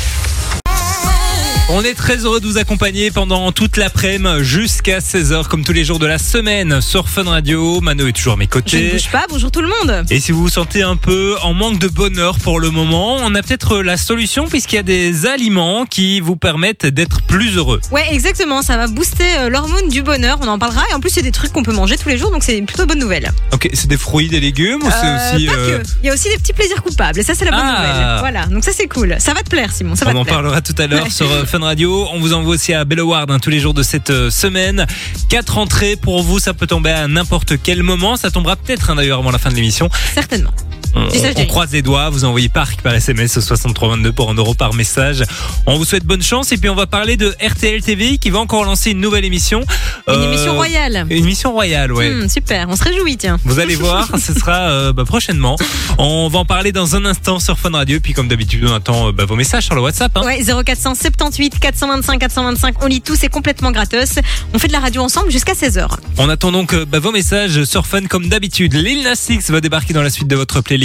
[1.70, 5.82] On est très heureux de vous accompagner pendant toute l'après-midi jusqu'à 16h comme tous les
[5.82, 7.80] jours de la semaine sur Fun Radio.
[7.80, 8.90] Mano est toujours à mes Je ne côtés.
[8.92, 10.04] bouge pas, bonjour tout le monde.
[10.10, 13.34] Et si vous vous sentez un peu en manque de bonheur pour le moment, on
[13.34, 17.80] a peut-être la solution puisqu'il y a des aliments qui vous permettent d'être plus heureux.
[17.90, 20.82] Ouais, exactement, ça va booster euh, l'hormone du bonheur, on en parlera.
[20.90, 22.66] Et en plus, c'est des trucs qu'on peut manger tous les jours, donc c'est une
[22.66, 23.32] plutôt bonne nouvelle.
[23.54, 24.90] Ok, c'est des fruits, des légumes ou Euh,
[25.30, 25.46] c'est aussi...
[25.46, 25.86] pas euh, que.
[26.02, 27.78] Il y a aussi des petits plaisirs coupables, et ça, c'est la bonne Ah.
[27.78, 28.18] nouvelle.
[28.20, 29.16] Voilà, donc ça, c'est cool.
[29.18, 30.34] Ça va te plaire, Simon, ça va On te en plaire.
[30.36, 33.60] parlera tout à l'heure sur euh, On vous envoie aussi à Belloward hein, tous les
[33.60, 34.86] jours de cette euh, semaine.
[35.28, 38.16] Quatre entrées pour vous, ça peut tomber à n'importe quel moment.
[38.16, 39.88] Ça tombera peut-être hein, d'ailleurs avant la fin de l'émission.
[40.14, 40.50] Certainement.
[40.96, 44.54] On, ça, croise les doigts, vous envoyez Parc par SMS au 6322 pour un euro
[44.54, 45.24] par message.
[45.66, 48.38] On vous souhaite bonne chance et puis on va parler de RTL TV qui va
[48.38, 49.60] encore lancer une nouvelle émission.
[50.06, 51.06] Une Euh, émission royale.
[51.10, 52.10] Une émission royale, ouais.
[52.10, 53.38] Hmm, super, on se réjouit, tiens.
[53.44, 55.56] Vous allez voir, ce sera euh, bah, prochainement.
[55.98, 57.98] On va en parler dans un instant sur Fun Radio.
[58.00, 60.16] Puis comme d'habitude, on attend euh, bah, vos messages sur le WhatsApp.
[60.16, 60.22] hein.
[60.24, 64.18] Ouais, 0478 425 425, on lit tout, c'est complètement gratos.
[64.52, 65.88] On fait de la radio ensemble jusqu'à 16h.
[66.18, 68.74] On attend donc bah, vos messages sur Fun comme d'habitude.
[68.74, 70.83] Lil Nas X va débarquer dans la suite de votre playlist.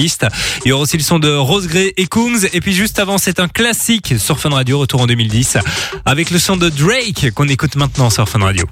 [0.65, 2.47] Il y aura aussi le son de Rose Grey et Kungs.
[2.53, 5.57] Et puis juste avant, c'est un classique sur Fun Radio, retour en 2010,
[6.05, 8.65] avec le son de Drake qu'on écoute maintenant sur Fun Radio.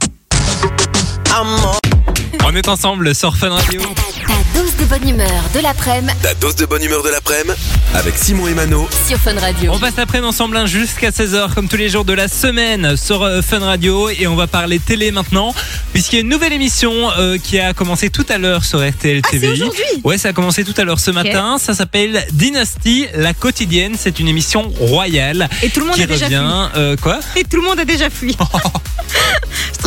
[2.46, 3.82] On est ensemble sur Fun Radio.
[3.82, 7.54] Ta dose de bonne humeur de l'après-midi Ta dose de bonne humeur de l'après-midi
[7.94, 8.88] avec Simon et Mano.
[9.08, 9.72] sur Fun Radio.
[9.74, 13.24] On passe l'après-midi ensemble hein, jusqu'à 16h comme tous les jours de la semaine sur
[13.24, 15.54] euh, Fun Radio et on va parler télé maintenant
[15.94, 19.22] puisqu'il y a une nouvelle émission euh, qui a commencé tout à l'heure sur RTL
[19.24, 19.52] Ah, c'est TV.
[19.54, 21.58] aujourd'hui Ouais, ça a commencé tout à l'heure ce matin.
[21.60, 23.96] Ça s'appelle Dynasty, la quotidienne.
[23.98, 26.70] C'est une émission royale Et tout le monde qui a déjà revient.
[26.76, 27.20] euh, quoi?
[27.22, 27.42] Fui.
[27.42, 28.36] Et tout le monde a déjà fui.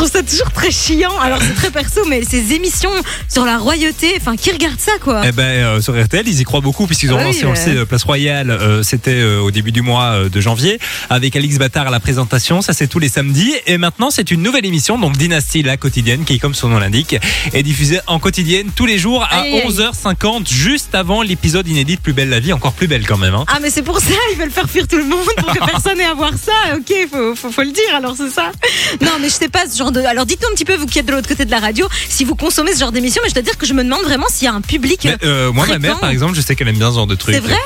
[0.01, 1.13] Trouve ça toujours très chiant.
[1.21, 2.89] Alors, c'est très perso, mais ces émissions
[3.29, 6.45] sur la royauté, enfin, qui regarde ça, quoi Eh ben euh, sur RTL, ils y
[6.45, 7.63] croient beaucoup puisqu'ils ont Ah oui, lancé, on le ouais.
[7.63, 8.51] sait, euh, Place Royale.
[8.51, 10.79] euh, C'était euh, au début du mois de janvier
[11.11, 12.63] avec Alix Battard à la présentation.
[12.63, 13.53] Ça c'est tous les samedis.
[13.67, 17.17] Et maintenant c'est une nouvelle émission, donc Dynasty la quotidienne, qui comme son nom l'indique,
[17.53, 19.71] est diffusée en quotidienne tous les jours à Aïe, aïe, aïe.
[19.71, 23.35] 11h50, juste avant l'épisode inédit de Plus belle la vie, encore plus belle quand même.
[23.35, 23.45] Hein.
[23.49, 25.99] Ah, mais c'est pour ça, ils veulent faire fuir tout le monde pour que personne
[25.99, 26.53] n'ait à voir ça.
[26.77, 28.51] Ok, faut, faut, faut le dire, alors c'est ça.
[29.03, 30.01] Non, mais je sais pas ce genre de.
[30.01, 32.25] Alors, dites-nous un petit peu, vous qui êtes de l'autre côté de la radio, si
[32.25, 34.47] vous consommez ce genre d'émission, mais je dois dire que je me demande vraiment s'il
[34.47, 35.01] y a un public.
[35.05, 37.15] Mais, euh, moi ma mère par exemple, je sais qu'elle aime bien ce genre de
[37.15, 37.35] truc.
[37.35, 37.57] C'est vrai?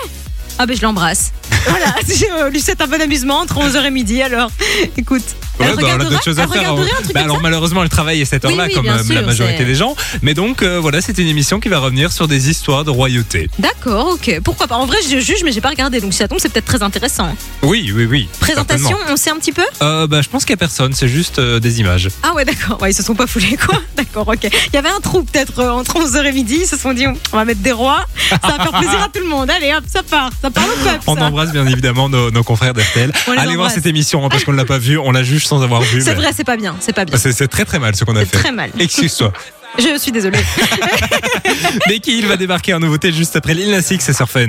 [0.58, 1.32] Ah, ben je l'embrasse.
[1.68, 4.50] voilà, je lui souhaite un bon amusement entre 11h et midi, alors.
[4.96, 5.22] Écoute.
[5.60, 6.72] Ouais, elle bah, on a d'autres choses à faire.
[6.72, 9.14] un truc Bah, alors ça malheureusement, elle travaille à cette heure-là, oui, comme euh, sûr,
[9.14, 9.94] la majorité c'est- des gens.
[10.20, 13.48] Mais donc euh, voilà, c'est une émission qui va revenir sur des histoires de royauté.
[13.60, 14.40] D'accord, ok.
[14.42, 14.74] Pourquoi pas?
[14.76, 16.82] En vrai, je juge, mais j'ai pas regardé, donc si ça tombe, c'est peut-être très
[16.82, 17.36] intéressant.
[17.62, 18.28] Oui, oui, oui.
[18.40, 19.62] Présentation, on sait un petit peu?
[19.80, 22.08] Euh, bah, je pense qu'il y a personne, c'est juste euh, des images.
[22.24, 22.82] Ah ouais, d'accord.
[22.82, 23.80] Ouais, ils se sont pas foulés, quoi.
[23.96, 24.42] D'accord, ok.
[24.42, 26.58] Il y avait un trou peut-être euh, entre 11h et midi.
[26.62, 28.04] Ils se sont dit, on on va mettre des rois.
[28.30, 29.50] Ça va faire plaisir à tout le monde.
[29.50, 30.30] Allez, hop, ça part.
[30.44, 31.04] Ça part au peuple.
[31.06, 31.22] On ça.
[31.24, 33.10] embrasse bien évidemment nos, nos confrères d'RTL.
[33.38, 35.62] Allez voir cette émission hein, parce qu'on ne l'a pas vue, on la juge sans
[35.62, 36.02] avoir vu.
[36.02, 36.76] C'est mais- vrai, c'est pas bien.
[36.80, 37.16] C'est pas bien.
[37.18, 38.36] C'est très très mal ce qu'on a fait.
[38.36, 38.70] très mal.
[38.78, 39.32] Excuse-toi.
[39.78, 40.38] Je suis désolée.
[41.88, 44.48] Becky, il va débarquer en nouveauté juste après Lil Nas X et sur Fun.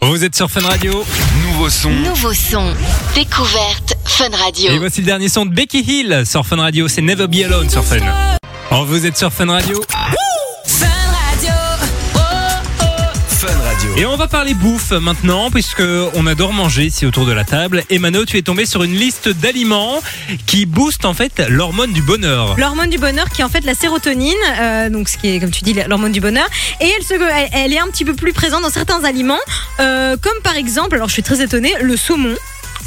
[0.00, 1.04] Vous êtes sur Fun Radio
[1.44, 1.90] Nouveau son.
[1.90, 2.72] Nouveau son.
[3.16, 4.70] Découverte Fun Radio.
[4.70, 7.68] et voici le dernier son de Becky Hill sur Fun Radio, c'est Never Be Alone
[7.68, 7.96] sur Fun.
[8.70, 9.82] Oh, vous êtes sur Fun Radio
[13.96, 15.82] et on va parler bouffe maintenant puisque
[16.14, 17.84] on adore manger ici autour de la table.
[17.90, 20.00] Et Mano, tu es tombé sur une liste d'aliments
[20.46, 22.56] qui boostent en fait l'hormone du bonheur.
[22.58, 25.50] L'hormone du bonheur qui est en fait la sérotonine, euh, donc ce qui est comme
[25.50, 26.48] tu dis l'hormone du bonheur,
[26.80, 29.38] et elle, se, elle, elle est un petit peu plus présente dans certains aliments,
[29.80, 32.34] euh, comme par exemple, alors je suis très étonnée, le saumon.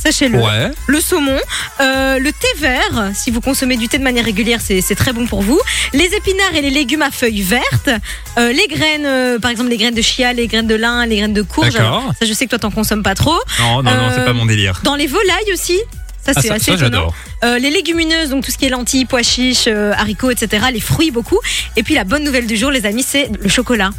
[0.03, 0.39] Sachez-le.
[0.39, 0.71] Ouais.
[0.87, 1.37] Le saumon,
[1.79, 5.13] euh, le thé vert, si vous consommez du thé de manière régulière, c'est c'est très
[5.13, 5.59] bon pour vous.
[5.93, 7.89] Les épinards et les légumes à feuilles vertes.
[8.37, 11.17] Euh, les graines, euh, par exemple les graines de chia, les graines de lin, les
[11.17, 11.73] graines de courge.
[11.73, 11.87] D'accord.
[12.03, 13.37] Alors, Ça, je sais que toi, t'en consommes pas trop.
[13.59, 14.79] Non, non, non, c'est pas mon délire.
[14.83, 15.77] Dans les volailles aussi.
[16.25, 16.79] Ça, Ah, c'est ça, assez ça, étonnant.
[16.79, 17.15] j'adore.
[17.43, 20.67] Euh, les légumineuses, donc tout ce qui est lentilles, pois chiches, euh, haricots, etc.
[20.71, 21.39] Les fruits beaucoup.
[21.75, 23.89] Et puis la bonne nouvelle du jour, les amis, c'est le chocolat.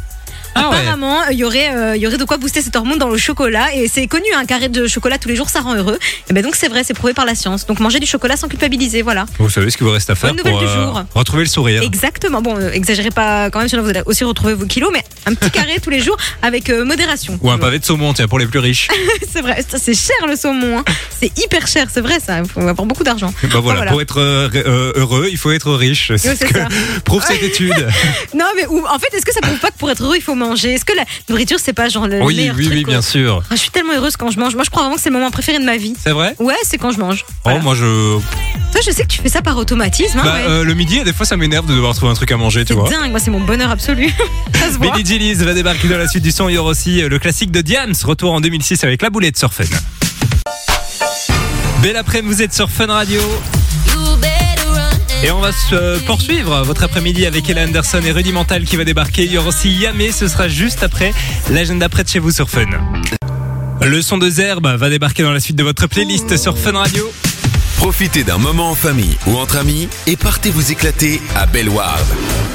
[0.55, 0.77] Ah ouais.
[0.77, 3.17] Apparemment, il y aurait, euh, il y aurait de quoi booster cette hormone dans le
[3.17, 5.97] chocolat et c'est connu, un carré de chocolat tous les jours, ça rend heureux.
[6.29, 7.65] Et ben donc c'est vrai, c'est prouvé par la science.
[7.65, 9.25] Donc manger du chocolat sans culpabiliser, voilà.
[9.39, 11.03] Vous savez ce qu'il vous reste à faire Bonne pour du jour.
[11.15, 11.81] retrouver le sourire.
[11.83, 12.41] Exactement.
[12.41, 15.33] Bon, euh, exagérez pas quand même, sinon vous allez aussi retrouver vos kilos, mais un
[15.33, 17.37] petit carré tous les jours avec euh, modération.
[17.41, 18.87] Ou un pavé de saumon, tiens, pour les plus riches.
[19.33, 20.79] C'est vrai, c'est cher le saumon.
[20.79, 20.83] hein.
[21.19, 22.39] C'est hyper cher, c'est vrai ça.
[22.39, 23.33] Il faut avoir beaucoup d'argent.
[23.43, 23.91] bah voilà, Voilà.
[23.91, 26.11] pour être euh, euh, heureux, il faut être riche.
[26.17, 26.67] C'est Oui, ce que ça.
[27.05, 27.87] prouve cette étude.
[28.35, 30.21] Non, mais ou- en fait, est-ce que ça prouve pas que pour être heureux, il
[30.21, 32.83] faut manger Est-ce que la nourriture, c'est pas genre le oui, meilleur oui, truc oui,
[32.83, 33.41] quoi bien sûr.
[33.49, 34.55] Ah, Je suis tellement heureuse quand je mange.
[34.55, 35.93] Moi, je crois vraiment que c'est le moment préféré de ma vie.
[36.01, 36.35] C'est vrai?
[36.39, 37.25] Ouais, c'est quand je mange.
[37.45, 38.17] Oh, moi je.
[38.71, 40.17] Toi, je sais que tu fais ça par automatisme.
[40.19, 40.41] Hein, Bah, ouais.
[40.47, 42.73] euh, le midi, des fois, ça m'énerve de devoir trouver un truc à manger, tu
[42.73, 42.89] c'est vois.
[42.89, 44.09] dingue, moi, c'est mon bonheur absolu.
[44.55, 44.91] ça se voit.
[44.91, 46.49] Billy Gillies va débarquer dans la suite du son.
[46.49, 49.37] Il y aura aussi euh, le classique de Diams, retour en 2006 avec la boulette
[49.37, 49.63] sur Fun.
[51.81, 53.19] Belle après-midi, vous êtes sur Fun Radio.
[55.23, 58.83] Et on va se poursuivre votre après-midi avec Ella Anderson et Rudy Mental qui va
[58.83, 59.23] débarquer.
[59.23, 61.13] Il y aura aussi Yamé, ce sera juste après
[61.49, 62.65] l'agenda près de chez vous sur Fun.
[63.81, 67.09] Le son de Zerbe va débarquer dans la suite de votre playlist sur Fun Radio.
[67.77, 72.05] Profitez d'un moment en famille ou entre amis et partez vous éclater à Bellward.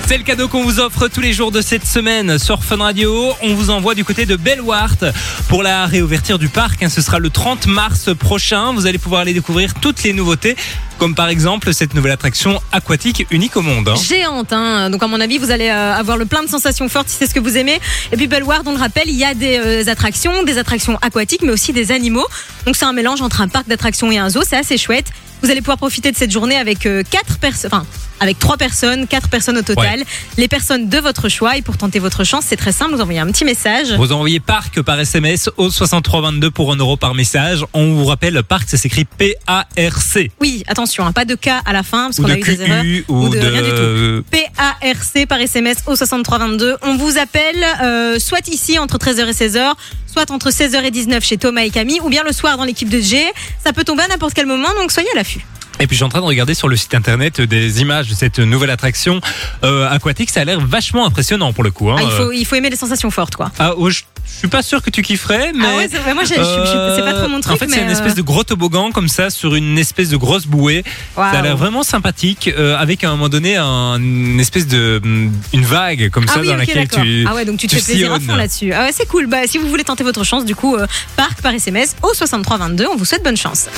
[0.06, 3.32] C'est le cadeau qu'on vous offre tous les jours de cette semaine sur Fun Radio.
[3.42, 5.04] On vous envoie du côté de Bellwart
[5.48, 6.82] pour la réouverture du parc.
[6.82, 6.88] hein.
[6.88, 8.72] Ce sera le 30 mars prochain.
[8.72, 10.56] Vous allez pouvoir aller découvrir toutes les nouveautés,
[10.98, 13.88] comme par exemple cette nouvelle attraction aquatique unique au monde.
[13.88, 13.94] hein.
[13.96, 14.90] Géante, hein.
[14.90, 17.26] donc à mon avis vous allez euh, avoir le plein de sensations fortes si c'est
[17.26, 17.80] ce que vous aimez.
[18.12, 21.42] Et puis Bellward, on le rappelle, il y a des euh, attractions, des attractions aquatiques,
[21.42, 22.26] mais aussi des animaux.
[22.66, 25.06] Donc c'est un mélange entre un parc d'attractions et un zoo, c'est assez chouette.
[25.42, 27.86] Vous allez pouvoir profiter de cette journée avec euh, quatre personnes, enfin
[28.20, 30.02] avec trois personnes, quatre personnes au total.
[30.36, 31.56] Les personnes de votre choix.
[31.56, 32.94] Et pour tenter votre chance, c'est très simple.
[32.94, 33.92] Vous envoyez un petit message.
[33.92, 37.64] Vous envoyez parc par SMS au 6322 pour 1 euro par message.
[37.72, 40.30] On vous rappelle, parc, ça s'écrit P-A-R-C.
[40.40, 42.84] Oui, attention, hein, pas de K à la fin parce qu'on a eu des erreurs.
[43.08, 44.24] Ou, ou de rien du de.
[44.30, 46.76] PARC par SMS au 6322.
[46.82, 49.72] On vous appelle euh, soit ici entre 13h et 16h,
[50.06, 52.88] soit entre 16h et 19 chez Thomas et Camille, ou bien le soir dans l'équipe
[52.88, 53.24] de G.
[53.64, 55.46] Ça peut tomber à n'importe quel moment, donc soyez à l'affût.
[55.80, 58.14] Et puis je suis en train de regarder sur le site internet des images de
[58.14, 59.20] cette nouvelle attraction
[59.62, 60.28] euh, aquatique.
[60.28, 61.88] Ça a l'air vachement impressionnant pour le coup.
[61.88, 61.96] hein.
[62.00, 63.52] Ah, il, faut, il faut aimer les sensations fortes, quoi.
[63.60, 65.64] Ah, oh, je, je suis pas sûr que tu kifferais, mais.
[65.72, 67.92] Ah ouais, c'est vrai, moi, c'est pas trop mon truc, En fait, c'est une euh,
[67.92, 70.82] espèce de gros toboggan comme ça sur une espèce de grosse bouée.
[71.14, 75.00] Ça a l'air vraiment sympathique, euh, avec à un moment donné un, une espèce de
[75.04, 77.24] hum, une vague comme Ah ça oui, dans laquelle tu.
[77.28, 78.72] Ah ouais, donc tu te tu fais plaisir à fond là-dessus.
[78.72, 79.28] Ah ouais, c'est cool.
[79.28, 82.86] Bah, si vous voulez tenter votre chance, du coup, euh, parc par SMS au 6322.
[82.92, 83.68] On vous souhaite bonne chance.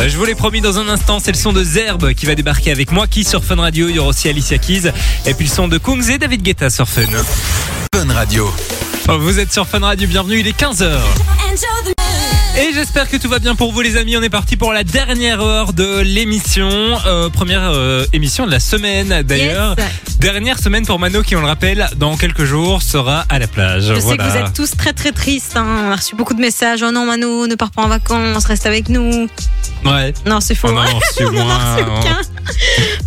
[0.00, 2.34] Euh, Je vous l'ai promis dans un instant, c'est le son de Zerbe qui va
[2.34, 3.88] débarquer avec moi, qui sur Fun Radio.
[3.88, 4.92] Il y aura aussi Alicia Keys
[5.26, 7.02] et puis le son de Kungs et David Guetta sur Fun.
[7.94, 8.52] Fun Radio.
[9.08, 10.98] Oh, Vous êtes sur Fun Radio, bienvenue, il est 15h.
[12.58, 14.16] Et j'espère que tout va bien pour vous les amis.
[14.16, 16.70] On est parti pour la dernière heure de l'émission.
[17.06, 19.76] Euh, première euh, émission de la semaine d'ailleurs.
[19.78, 20.15] Yes.
[20.20, 23.84] Dernière semaine pour Mano qui, on le rappelle, dans quelques jours sera à la plage.
[23.84, 24.24] Je sais voilà.
[24.24, 25.56] que vous êtes tous très très tristes.
[25.56, 25.66] hein.
[25.88, 26.82] On a reçu beaucoup de messages.
[26.82, 29.28] Oh non, Mano, ne pars pas en vacances, reste avec nous.
[29.84, 30.14] Ouais.
[30.26, 30.68] Non, c'est faux.
[30.68, 31.74] On en a reçu On en a moins.
[31.76, 32.18] reçu aucun.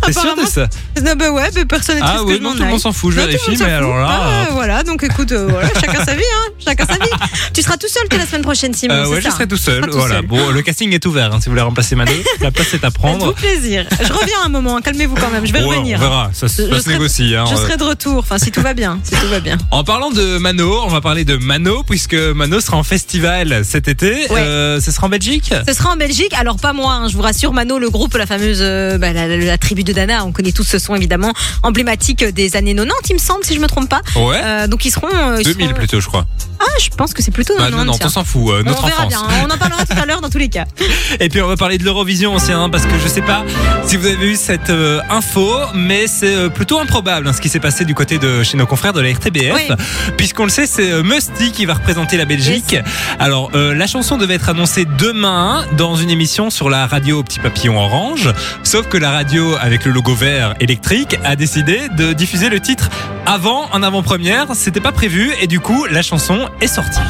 [0.06, 0.68] T'es sûr de ça
[1.02, 2.80] Non, bah ouais, bah, personne n'est triste Ah que oui, je non, tout le monde
[2.80, 4.08] s'en fout, je tout vérifie, mais alors là.
[4.08, 6.52] Ah, euh, voilà, donc écoute, euh, voilà, chacun sa vie, hein.
[6.64, 7.10] Chacun sa vie.
[7.52, 8.94] Tu seras tout seul toi, la semaine prochaine, Simon.
[8.94, 9.84] euh, ouais, je ça serai tout seul.
[9.86, 10.16] tout Voilà.
[10.16, 10.26] seul.
[10.26, 11.32] Bon, le casting est ouvert.
[11.34, 13.34] hein, si vous voulez remplacer Mano, la place est à prendre.
[13.34, 13.86] plaisir.
[13.90, 15.98] Je reviens un moment, hein, calmez-vous quand même, je vais Ouais, revenir.
[15.98, 16.30] on verra.
[16.32, 17.44] Ça, se- Je- ça je se serai- hein.
[17.50, 19.58] Je serai de retour, enfin si tout va bien, si tout va bien.
[19.70, 23.88] En parlant de Mano, on va parler de Mano puisque Mano sera en festival cet
[23.88, 24.26] été.
[24.30, 24.40] Ouais.
[24.40, 25.52] Euh, ce sera en Belgique.
[25.66, 28.26] Ce sera en Belgique, alors pas moi, hein, je vous rassure, Mano, le groupe, la
[28.26, 31.32] fameuse, euh, bah, la, la- la tribu de Dana, on connaît tous ce son évidemment
[31.62, 34.00] emblématique des années 90, il me semble, si je me trompe pas.
[34.16, 34.40] Ouais.
[34.44, 35.08] Euh, donc ils seront.
[35.14, 36.26] euh, ils 2000 seront- plutôt, je crois.
[36.60, 37.76] Ah, je pense que c'est plutôt Ah, 90.
[37.78, 38.50] non, non, on s'en fout.
[38.50, 39.26] euh, notre on verra enfance.
[39.28, 40.64] bien, on en parlera tout à l'heure dans tous les cas.
[41.20, 43.44] Et puis on va parler de l'Eurovision aussi, hein, parce que je sais pas
[43.86, 47.48] si vous avez eu cette euh, info, mais c'est euh, plutôt improbable hein, ce qui
[47.48, 49.74] s'est passé du côté de chez nos confrères de la RTBF, Oui.
[50.18, 52.76] puisqu'on le sait, c'est Musty qui va représenter la Belgique.
[53.18, 57.78] Alors la chanson devait être annoncée demain dans une émission sur la radio Petit Papillon
[57.78, 58.28] Orange,
[58.62, 62.88] sauf que la radio avec le logo vert électrique a décidé de diffuser le titre
[63.26, 64.48] avant en avant-première.
[64.54, 67.00] C'était pas prévu et du coup la chanson est sortie.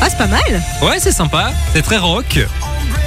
[0.00, 0.62] Ah, c'est pas mal.
[0.82, 2.38] Ouais, c'est sympa, c'est très rock.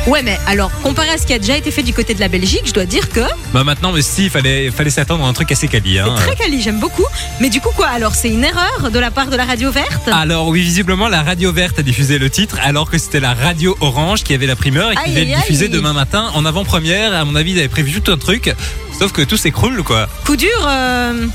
[0.07, 2.27] Ouais, mais alors, comparé à ce qui a déjà été fait du côté de la
[2.27, 3.19] Belgique, je dois dire que
[3.53, 5.99] Bah maintenant, mais si, il fallait, fallait s'attendre à un truc assez quali.
[5.99, 6.15] Hein.
[6.17, 7.05] c'est très quali, j'aime beaucoup.
[7.39, 10.09] Mais du coup, quoi Alors, c'est une erreur de la part de la radio verte?
[10.11, 13.77] Alors oui, visiblement, la radio verte a diffusé le titre, alors que c'était la radio
[13.79, 15.71] orange qui avait la primeur et qui Aïe, devait le diffuser aïe.
[15.71, 17.13] demain matin en avant-première.
[17.13, 18.53] À mon avis, ils avaient prévu tout un truc,
[18.97, 20.07] sauf que tout s'écroule, quoi.
[20.25, 20.49] Coup dur.
[20.67, 21.27] euh,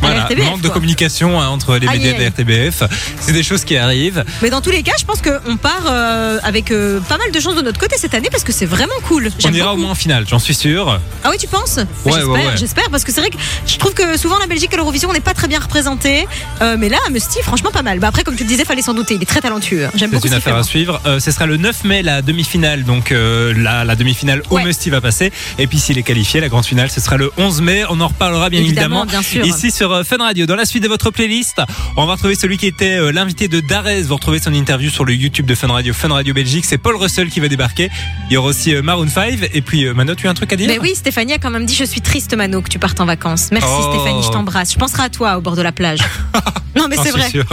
[0.00, 2.28] Voilà, RTBF, manque de communication hein, entre les Aïe, médias de aïe.
[2.28, 2.82] RTBF.
[3.20, 4.24] C'est des choses qui arrivent.
[4.42, 7.40] Mais dans tous les cas, je pense qu'on part euh, avec euh, pas mal de
[7.40, 9.28] choses de notre côté cette année parce que c'est vraiment cool.
[9.36, 9.82] On J'aime ira au beaucoup.
[9.82, 11.00] moins en finale, j'en suis sûr.
[11.24, 11.76] Ah oui, tu penses?
[11.76, 12.56] Ouais, J'espère, ouais, ouais.
[12.56, 15.12] j'espère, parce que c'est vrai que je trouve que souvent la Belgique à l'Eurovision on
[15.12, 16.26] n'est pas très bien représenté.
[16.62, 17.98] Euh, mais là, Musty, franchement pas mal.
[17.98, 19.14] Bah après, comme tu le disais, fallait s'en douter.
[19.14, 19.88] Il est très talentueux.
[19.94, 21.00] J'aime C'est beaucoup une ce qu'il fait, affaire à suivre.
[21.06, 24.64] Euh, ce sera le 9 mai la demi-finale, donc euh, la, la demi-finale au Ouais.
[24.64, 25.32] Musty va passer.
[25.58, 27.84] Et puis s'il est qualifié, la grande finale, ce sera le 11 mai.
[27.90, 29.20] On en reparlera bien Évidemment, évidemment.
[29.20, 29.44] bien sûr.
[29.46, 30.46] Ici sur euh, Fun Radio.
[30.46, 31.60] Dans la suite de votre playlist,
[31.96, 34.02] on va retrouver celui qui était euh, l'invité de Darès.
[34.06, 36.64] Vous retrouvez son interview sur le YouTube de Fun Radio, Fun Radio Belgique.
[36.64, 37.90] C'est Paul Russell qui va débarquer.
[38.30, 39.50] Il y aura aussi euh, Maroon 5.
[39.54, 40.68] Et puis Mano, tu as un truc à dire?
[40.68, 43.06] Mais oui, Stéphanie a quand même dit Je suis triste, Mano, que tu partes en
[43.06, 43.48] vacances.
[43.52, 43.92] Merci Oh.
[43.94, 44.72] Stéphanie, je t'embrasse.
[44.72, 45.98] Je penserai à toi au bord de la plage.
[46.76, 47.28] non, mais J'en c'est vrai.
[47.30, 47.44] sûr.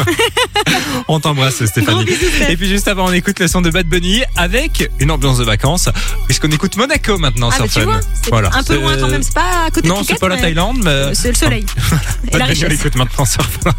[1.08, 2.06] on t'embrasse Stéphanie.
[2.06, 2.26] bisous.
[2.50, 5.44] Et puis juste avant, on écoute le son de Bad Bunny avec une ambiance de
[5.44, 5.90] vacances,
[6.28, 7.84] puisqu'on écoute Monaco maintenant Ah, sur Fun.
[7.84, 8.50] vois, Voilà.
[8.54, 9.24] un peu loin quand même.
[9.24, 11.66] C'est pas à côté de Non, c'est pas la Thaïlande, mais C'est le soleil.
[12.32, 12.70] On richesse.
[12.70, 13.72] l'écoute maintenant sur Fun.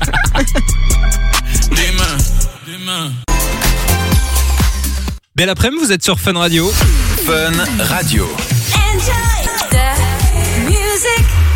[5.36, 6.70] Belle après-midi, vous êtes sur Fun Radio.
[7.26, 8.28] Fun Radio.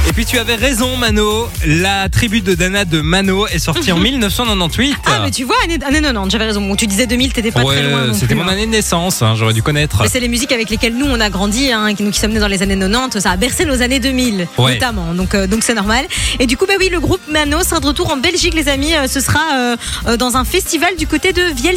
[0.06, 1.48] Et puis tu avais raison, Mano.
[1.64, 4.96] La tribu de Dana de Mano est sortie en 1998.
[5.06, 6.60] Ah, mais tu vois, année, année 90, j'avais raison.
[6.60, 8.12] Bon, tu disais 2000, t'étais pas ouais, très loin.
[8.12, 8.48] c'était mon hein.
[8.48, 10.02] année de naissance, hein, j'aurais dû connaître.
[10.10, 12.40] C'est les musiques avec lesquelles nous on a grandi, hein, qui- nous qui sommes nés
[12.40, 14.72] dans les années 90, ça a bercé nos années 2000 Ouais.
[14.74, 16.04] notamment, donc euh, donc c'est normal.
[16.40, 18.94] Et du coup bah oui le groupe Mano sera de retour en Belgique les amis,
[18.94, 21.76] Euh, ce sera euh, dans un festival du côté de Viels,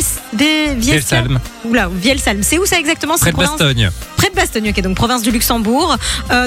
[0.79, 1.39] Vielsalm.
[1.65, 2.41] Oula, Vielsalm.
[2.41, 3.91] C'est où ça exactement Près de Bastogne.
[4.17, 5.95] Près de Bastogne, ok, donc province du Luxembourg.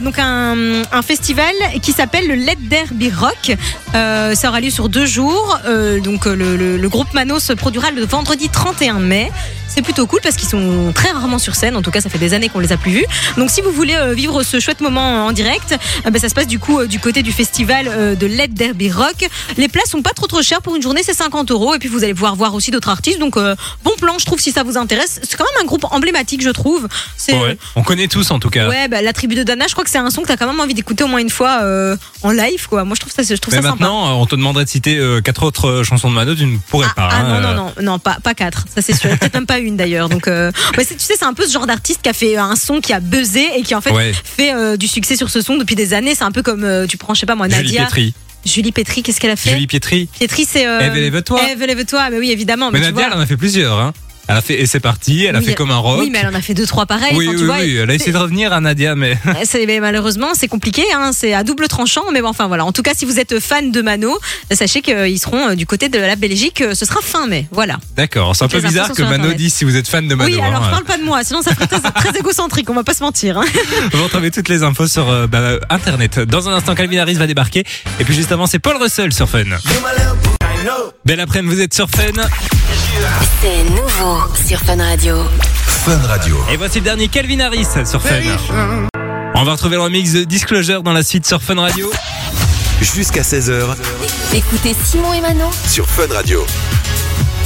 [0.03, 1.53] Donc un, un festival
[1.85, 3.55] qui s'appelle le Let Derby Rock.
[3.95, 5.59] Euh, ça aura lieu sur deux jours.
[5.67, 9.31] Euh, donc euh, le, le- le groupe Mano se produira le vendredi 31 mai.
[9.75, 11.77] C'est plutôt cool parce qu'ils sont très rarement sur scène.
[11.77, 13.05] En tout cas, ça fait des années qu'on les a plus vus.
[13.37, 15.73] Donc si vous voulez euh, vivre ce chouette moment en direct,
[16.07, 18.91] euh, ben, ça se passe du coup euh, du côté du festival de Let Derby
[18.91, 19.27] Rock.
[19.57, 21.75] Les places sont pas trop trop chères pour une journée, c'est 50 euros.
[21.75, 23.19] Et puis vous allez pouvoir voir aussi d'autres artistes.
[23.19, 25.19] Donc euh, bon plan, je trouve si ça vous intéresse.
[25.25, 26.87] C'est quand même un groupe emblématique, je trouve.
[27.17, 27.59] C'est Ouais.
[27.75, 28.69] On connaît tous en tout cas.
[28.69, 30.47] Ouais, bah, la tribu de Dana, je crois que c'est un son que t'as quand
[30.47, 32.85] même envie d'écouter au moins une fois euh, en live, quoi.
[32.85, 33.81] Moi, je trouve ça, je trouve Mais ça sympa.
[33.81, 36.59] maintenant, euh, on te demanderait de citer euh, quatre autres chansons de Mano, tu ne
[36.59, 37.09] pourrais Ah, pas.
[37.11, 39.11] ah, hein, non, non, non, non, pas, pas quatre, ça c'est sûr.
[39.19, 40.09] Peut-être même pas une d'ailleurs.
[40.09, 42.81] Donc, euh, tu sais, c'est un peu ce genre d'artiste qui a fait un son
[42.81, 44.13] qui a buzzé et qui en fait Ouais.
[44.25, 46.15] fait euh, du succès sur ce son depuis des années.
[46.15, 47.81] C'est un peu comme, euh, tu prends, je sais pas moi, Julie Nadia.
[47.83, 48.15] Pietri.
[48.45, 49.51] Julie Petri, qu'est-ce qu'elle a fait?
[49.51, 50.07] Julie Pietri.
[50.19, 50.67] Pietri, c'est.
[50.67, 51.41] Euh, Ève, élève-toi.
[51.51, 52.71] Ève, élève-toi, mais oui, évidemment.
[52.71, 53.79] Mais tu Nadia, vois- elle en a fait plusieurs.
[53.79, 53.95] Hein.
[54.29, 56.01] Elle a fait Et c'est parti, elle a Oui, fait comme un rock.
[56.01, 57.15] Oui, mais elle en a fait deux, trois pareils.
[57.15, 59.67] oui, enfin, tu oui, vois, oui, elle a essayé de revenir à Nadia, mais C'est-
[59.67, 62.05] mais malheureusement, c'est compliqué, hein, c'est à double tranchant.
[62.13, 62.65] Mais bon, enfin voilà.
[62.65, 64.19] En tout cas, si vous êtes fan de Mano,
[64.51, 66.61] sachez qu'ils seront euh, du côté de la Belgique.
[66.63, 67.47] euh, Ce sera fin mai.
[67.51, 67.79] Voilà.
[67.97, 68.35] d'accord.
[68.37, 70.31] C'est un peu bizarre que Mano dise si vous êtes fan de Mano.
[70.31, 70.71] oui, alors hein.
[70.71, 72.69] parle pas de moi, sinon ça ferait très, très égocentrique.
[72.71, 73.39] On va pas se mentir.
[73.39, 73.45] hein.
[73.93, 76.19] Vous retrouvez toutes les infos sur euh, bah, Internet.
[76.21, 77.65] Dans un instant, Calvin Harris va débarquer.
[78.01, 79.45] Et puis juste avant, c'est Paul Russell sur Fun.
[81.05, 82.23] Belle après-midi, vous êtes sur Fun.
[83.43, 85.17] C'est nouveau sur Fun Radio.
[85.67, 86.39] Fun Radio.
[86.51, 88.21] Et voici le dernier Calvin Harris sur Fun.
[89.35, 91.91] On va retrouver le remix de Disclosure dans la suite sur Fun Radio.
[92.81, 93.77] Jusqu'à 16h
[94.35, 96.47] Écoutez Simon et Manon sur Fun Radio.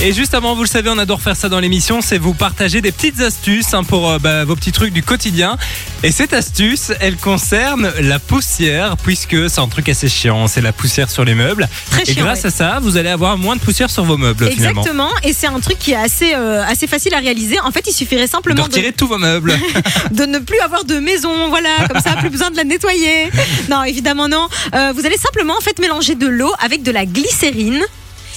[0.01, 2.81] Et juste avant, vous le savez, on adore faire ça dans l'émission, c'est vous partager
[2.81, 5.57] des petites astuces hein, pour euh, bah, vos petits trucs du quotidien.
[6.05, 10.73] Et cette astuce, elle concerne la poussière, puisque c'est un truc assez chiant, c'est la
[10.73, 11.69] poussière sur les meubles.
[11.91, 12.47] Très Et chiant, grâce ouais.
[12.47, 14.83] à ça, vous allez avoir moins de poussière sur vos meubles finalement.
[14.83, 15.11] Exactement.
[15.25, 17.59] Et c'est un truc qui est assez, euh, assez facile à réaliser.
[17.59, 19.59] En fait, il suffirait simplement de, retirer tous vos meubles.
[20.13, 21.49] de ne plus avoir de maison.
[21.49, 23.33] Voilà, comme ça, plus besoin de la nettoyer.
[23.69, 24.49] Non, évidemment non.
[24.77, 27.83] Euh, vous allez simplement en fait mélanger de l'eau avec de la glycérine.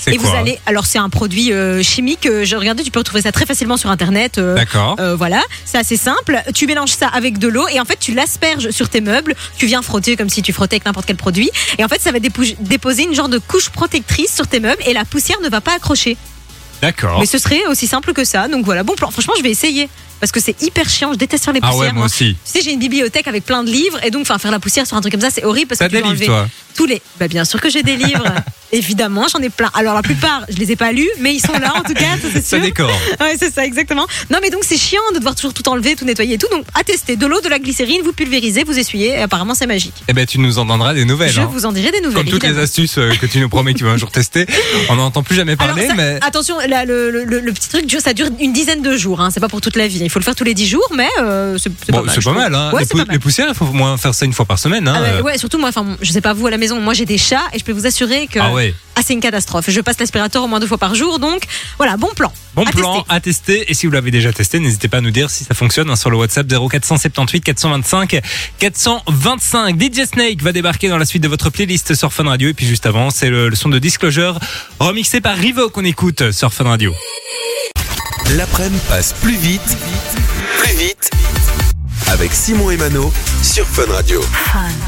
[0.07, 2.25] Et quoi vous allez, alors c'est un produit euh, chimique.
[2.25, 4.37] euh, je regardais, tu peux retrouver ça très facilement sur internet.
[4.37, 4.95] euh, D'accord.
[4.99, 6.41] euh, voilà, c'est assez simple.
[6.55, 9.35] Tu mélanges ça avec de l'eau et en fait tu l'asperges sur tes meubles.
[9.57, 11.49] Tu viens frotter comme si tu frottais avec n'importe quel produit.
[11.77, 14.81] Et en fait ça va dépou- déposer une genre de couche protectrice sur tes meubles
[14.85, 16.17] et la poussière ne va pas accrocher.
[16.81, 17.19] D'accord.
[17.19, 18.47] Mais ce serait aussi simple que ça.
[18.47, 19.11] Donc voilà, bon plan.
[19.11, 19.87] Franchement, je vais essayer
[20.21, 21.11] parce que c'est hyper chiant.
[21.11, 21.87] Je déteste faire les Ah poussières.
[21.87, 22.35] ouais, moi aussi.
[22.45, 24.87] Tu sais, j'ai une bibliothèque avec plein de livres et donc enfin faire la poussière
[24.87, 26.47] sur un truc comme ça, c'est horrible parce T'as que tu dois livres, enlever toi
[26.75, 27.01] tous les.
[27.19, 28.23] Bah bien sûr que j'ai des livres.
[28.73, 29.69] Évidemment, j'en ai plein.
[29.73, 32.15] Alors la plupart, je les ai pas lus, mais ils sont là en tout cas,
[32.21, 32.61] ça c'est Ça sûr.
[32.61, 32.89] décore.
[33.19, 34.07] Ouais, c'est ça, exactement.
[34.29, 36.47] Non, mais donc c'est chiant de devoir toujours tout enlever, tout nettoyer et tout.
[36.49, 39.09] Donc à tester de l'eau, de la glycérine, vous pulvérisez, vous essuyez.
[39.09, 39.93] Et apparemment, c'est magique.
[40.07, 41.31] Eh ben, tu nous en donneras des nouvelles.
[41.31, 41.49] Je hein.
[41.51, 42.23] vous en dirai des nouvelles.
[42.23, 44.45] Comme toutes les astuces euh, que tu nous promets que tu vas un jour tester,
[44.89, 47.51] on n'en entend plus jamais Alors, parler, ça- mais attention, là, le, le- le- le
[47.53, 49.19] petit truc, ça dure une dizaine de jours.
[49.19, 50.01] Hein, c'est pas pour toute la vie.
[50.11, 52.19] Il faut le faire tous les 10 jours, mais euh, c'est Bon, pas mal.
[52.21, 52.71] pas mal, hein.
[52.73, 53.13] Ouais, les, c'est pou- pas mal.
[53.13, 54.85] les poussières, il faut au moins faire ça une fois par semaine.
[54.85, 54.93] Hein.
[54.97, 55.21] Ah euh.
[55.21, 57.45] ouais, surtout moi, enfin, je sais pas vous à la maison, moi j'ai des chats
[57.53, 58.75] et je peux vous assurer que Ah ouais.
[58.97, 59.69] ah, c'est une catastrophe.
[59.69, 61.43] Je passe l'aspirateur au moins deux fois par jour, donc
[61.77, 62.33] voilà, bon plan.
[62.55, 63.05] Bon À plan tester.
[63.15, 63.71] à tester.
[63.71, 65.95] Et si vous l'avez déjà testé, n'hésitez pas à nous dire si ça fonctionne hein,
[65.95, 68.19] sur le WhatsApp 0478 425
[68.59, 69.81] 425.
[69.81, 72.49] DJ Snake va débarquer dans la suite de votre playlist sur Fun Radio.
[72.49, 74.37] Et puis juste avant, c'est le, le son de Disclosure
[74.79, 76.93] remixé par Rivo qu'on écoute sur Fun Radio.
[78.37, 79.77] L'après-midi passe plus vite,
[80.59, 81.11] plus vite
[82.11, 84.21] avec Simon et Mano sur Fun Radio.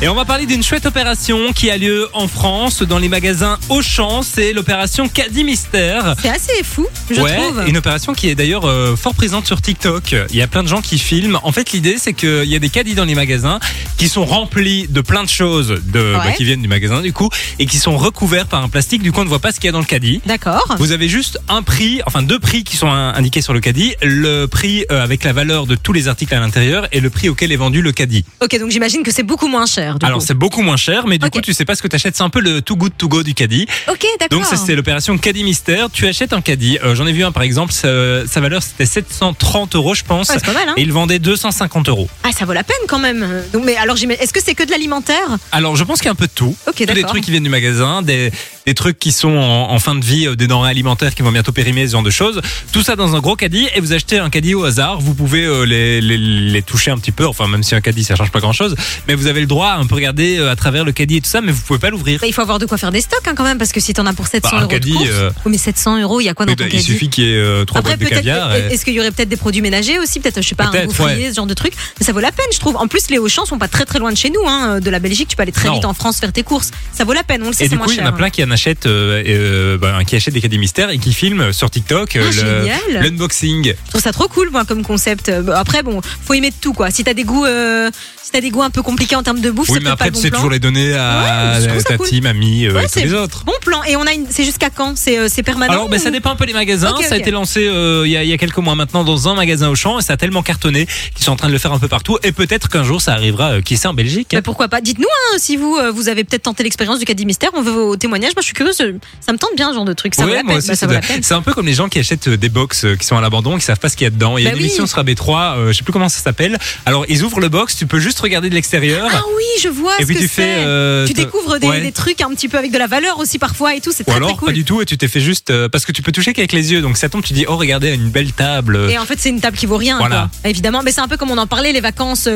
[0.01, 3.57] Et on va parler d'une chouette opération qui a lieu en France dans les magasins
[3.69, 4.21] Auchan.
[4.21, 6.15] C'est l'opération Caddy Mystère.
[6.21, 7.63] C'est assez fou, je ouais, trouve.
[7.67, 10.15] une opération qui est d'ailleurs euh, fort présente sur TikTok.
[10.31, 11.39] Il y a plein de gens qui filment.
[11.43, 13.59] En fait, l'idée, c'est qu'il y a des caddies dans les magasins
[13.97, 17.29] qui sont remplis de plein de choses de, bah, qui viennent du magasin, du coup,
[17.59, 19.01] et qui sont recouverts par un plastique.
[19.01, 20.21] Du coup, on ne voit pas ce qu'il y a dans le caddie.
[20.25, 20.75] D'accord.
[20.77, 23.95] Vous avez juste un prix, enfin deux prix qui sont in- indiqués sur le caddie.
[24.01, 27.29] Le prix euh, avec la valeur de tous les articles à l'intérieur et le prix
[27.29, 28.25] auquel est vendu le caddie.
[28.41, 29.99] Ok, donc j'imagine que c'est beaucoup moins cher.
[29.99, 30.25] Du Alors, coup.
[30.27, 31.31] c'est beaucoup moins cher, mais du Ok.
[31.33, 32.15] coup, tu sais pas ce que tu achètes.
[32.15, 33.65] C'est un peu le too good to go du caddie.
[33.89, 34.39] Ok, d'accord.
[34.39, 35.89] Donc ça c'est l'opération caddie mystère.
[35.91, 36.77] Tu achètes un caddie.
[36.83, 37.71] Euh, J'en ai vu un par exemple.
[37.71, 40.29] Sa, sa valeur c'était 730 euros je pense.
[40.29, 40.73] Ouais, c'est pas mal, hein.
[40.77, 42.09] Et il vendait 250 euros.
[42.23, 43.25] Ah, ça vaut la peine quand même.
[43.53, 45.37] Donc, mais alors, j'imagine- est-ce que c'est que de l'alimentaire?
[45.51, 46.55] Alors je pense qu'il y a un peu de tout.
[46.67, 47.09] Ok, Tous des d'accord.
[47.11, 48.31] trucs qui viennent du magasin, des,
[48.65, 51.31] des trucs qui sont en, en fin de vie, euh, des denrées alimentaires qui vont
[51.31, 52.41] bientôt périmer, ce genre de choses.
[52.71, 54.99] Tout ça dans un gros caddie et vous achetez un caddie au hasard.
[54.99, 57.25] Vous pouvez euh, les, les, les toucher un petit peu.
[57.27, 58.75] Enfin même si un caddie ça change pas grand chose,
[59.07, 61.21] mais vous avez le droit à un peu regarder euh, à travers le caddie et
[61.21, 62.19] tout ça, mais vous pouvez pas l'ouvrir.
[62.21, 63.93] Bah, Il faut avoir de quoi faire des stocks hein, quand même, parce que si
[63.93, 66.21] t'en as pour 700 Bah, un euros de caddie, course- euh, Oui, mais 700 euros,
[66.21, 67.79] il y a quoi dans ton bah, il caddie suffit qu'il y ait euh, trois
[67.79, 68.55] Après, boîtes de peut-être, caviar.
[68.55, 70.71] et- est-ce qu'il y aurait peut-être des produits ménagers aussi Peut-être, je sais pas, un
[70.71, 71.29] Peut-être, gaufrier, ouais.
[71.31, 71.73] ce genre de truc.
[71.99, 72.77] Mais ça vaut la peine, je trouve.
[72.77, 74.47] En plus, les Auchan sont pas très très loin de chez nous.
[74.47, 74.79] Hein.
[74.79, 75.75] De la Belgique, tu peux aller très Non.
[75.75, 76.71] vite en France faire tes courses.
[76.93, 78.05] Ça vaut la peine, on le sait, Et c'est du moins coup, il y en
[78.05, 81.13] a plein qui en achètent, euh, euh, bah, qui achètent des caddies mystères et qui
[81.13, 82.31] filment sur TikTok euh,
[82.71, 83.73] Ah, le- l'unboxing.
[83.85, 85.29] Je trouve ça trop cool, moi, comme concept.
[85.29, 86.89] Euh, bah, Après, bon, faut aimer de tout, quoi.
[86.91, 87.89] Si t'as des goûts, euh,
[88.23, 89.93] si t'as des goûts un peu compliqués en termes de bouffe, Oui, c'est mais pas
[89.93, 90.29] après, le bon plan.
[90.31, 92.21] toujours les donner à Ouais, je trouve ça tati, cool.
[92.21, 93.43] mamie euh, Ouais, et tous c'est les autres.
[93.45, 93.83] Bon plan.
[93.83, 94.25] Et on a une.
[94.29, 94.97] C'est jusqu'à quand?
[94.97, 96.91] C'est euh, c'est permanent Alors, ben, ça ou- dépend un peu des magasins.
[96.91, 97.21] Ok, Ça a ok.
[97.21, 99.69] été lancé euh, il y, a, il y a quelques mois maintenant dans un magasin
[99.69, 101.79] au champ et ça a tellement cartonné qu'ils sont en train de le faire un
[101.79, 102.17] peu partout.
[102.23, 104.29] Et peut-être qu'un jour ça arrivera, euh, qui sait, en Belgique.
[104.33, 104.81] Bah, pourquoi pas?
[104.81, 107.49] Dites-nous hein, si vous euh, vous avez peut-être tenté l'expérience du caddie mystère.
[107.53, 108.33] On veut vos témoignages.
[108.35, 108.75] Moi, je suis curieuse.
[108.75, 110.15] Ça me tente bien ce genre de truc.
[110.15, 110.57] Ça vaut Ouais, la moi peine.
[110.59, 111.23] aussi, Bah, ça c'est vaut la de- peine.
[111.23, 113.21] c'est un peu comme les gens qui achètent euh, des box euh, qui sont à
[113.21, 114.37] l'abandon, qui savent pas ce qu'il y a dedans.
[114.37, 114.67] Il y a Bah une oui.
[114.67, 116.57] émission sur AB3, euh, je sais plus comment ça s'appelle.
[116.85, 119.07] Alors ils ouvrent le box, tu peux juste regarder de l'extérieur.
[119.11, 120.55] Ah oui, je vois et ce puis que tu fais.
[120.57, 121.81] euh, tu découvres des, ouais.
[121.81, 123.91] des trucs un petit peu avec de la valeur aussi parfois et tout.
[123.95, 124.47] C'est très alors très cool.
[124.49, 126.51] pas du tout et tu t'es fait juste euh, parce que tu peux toucher qu'avec
[126.51, 129.15] les yeux donc ça tombe tu dis oh regardez une belle table Et en fait,
[129.19, 129.97] c'est une table qui vaut rien.
[129.97, 130.29] Voilà.
[130.41, 130.49] quoi.
[130.49, 132.27] Évidemment, mais c'est un peu comme on en parlait, les vacances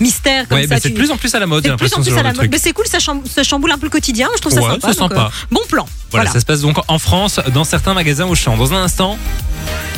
[0.00, 0.74] mystères comme ouais ça.
[0.74, 2.32] bah, c'est de plus en plus à la mode c'est plus en plus à la
[2.32, 2.48] de mode.
[2.50, 4.28] Mais c'est cool, ça, chamb- ça chamboule un peu le quotidien.
[4.36, 5.30] Je trouve ça sympa.
[5.54, 5.86] Bon plan.
[6.10, 6.30] voilà, Voilà.
[6.32, 9.16] ça se passe donc en France dans certains magasins au champ dans un instant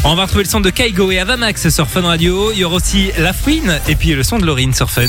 [0.05, 2.77] on va retrouver le son de Kaigo et Avamax sur Fun Radio il y aura
[2.77, 5.07] aussi La Fouine et puis le son de Laurine sur Fun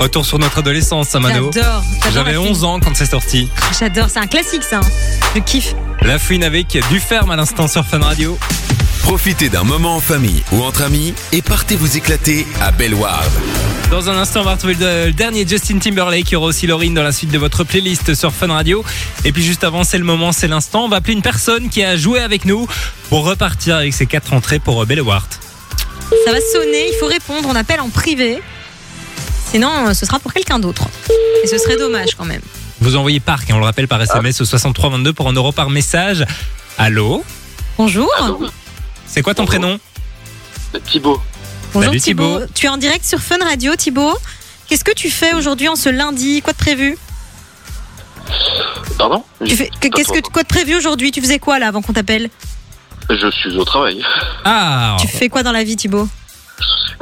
[0.00, 1.52] Retour sur notre adolescence, Samano.
[1.54, 1.82] J'adore.
[2.02, 3.48] j'adore J'avais la 11 ans quand c'est sorti.
[3.78, 4.08] J'adore.
[4.10, 4.78] C'est un classique, ça.
[4.78, 4.88] hein.
[5.36, 5.74] Je kiffe.
[6.00, 8.36] La Fouine avec du ferme à l'instant sur Fun Radio.
[9.04, 13.30] Profitez d'un moment en famille ou entre amis et partez vous éclater à Bellewaerde.
[13.92, 16.30] Dans un instant, on va retrouver le, dernier Justin Timberlake.
[16.30, 18.82] Il y aura aussi Laurine dans la suite de votre playlist sur Fun Radio.
[19.26, 20.86] Et puis juste avant, c'est le moment, c'est l'instant.
[20.86, 22.66] On va appeler une personne qui a joué avec nous
[23.10, 25.26] pour repartir avec ses quatre entrées pour Bellewart.
[26.24, 27.46] Ça va sonner, il faut répondre.
[27.52, 28.42] On appelle en privé.
[29.50, 30.88] Sinon, euh, ce sera pour quelqu'un d'autre.
[31.44, 32.40] Et ce serait dommage quand même.
[32.80, 36.24] Vous envoyez Parc, on le rappelle par SMS au 6322 pour un euro par message.
[36.78, 37.22] Allô?
[37.76, 38.10] Bonjour.
[39.06, 39.78] C'est quoi ton prénom?
[40.90, 41.20] Thibaut,
[41.74, 42.38] Bonjour Salut, Thibaut.
[42.40, 42.52] Thibaut.
[42.54, 44.16] Tu es en direct sur Fun Radio, Thibaut.
[44.68, 46.42] Qu'est-ce que tu fais aujourd'hui en ce lundi?
[46.42, 46.98] Quoi de prévu?
[48.98, 49.24] Pardon?
[49.44, 51.10] Tu fais, que- Qu'est-ce que quoi de prévu aujourd'hui?
[51.10, 52.28] Tu faisais quoi là avant qu'on t'appelle?
[53.10, 54.02] Je suis au travail.
[54.44, 56.08] Ah Tu fais quoi dans la vie, Thibaut?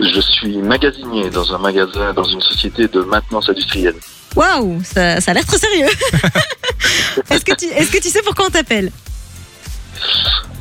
[0.00, 3.96] Je suis magasinier dans un magasin, dans une société de maintenance industrielle.
[4.34, 5.86] Waouh, ça, ça a l'air très sérieux.
[7.30, 8.90] est-ce que tu est-ce que tu sais pourquoi on t'appelle?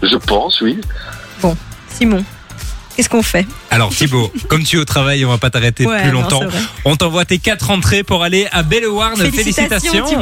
[0.01, 0.81] Je pense, oui.
[1.97, 2.23] Simon,
[2.99, 6.01] qu'est-ce qu'on fait Alors Thibaut, comme tu es au travail, on va pas t'arrêter Ouais,
[6.01, 6.41] plus longtemps.
[6.83, 9.15] On t'envoie tes quatre entrées pour aller à Belleward.
[9.17, 10.21] Félicitations, Thibaut.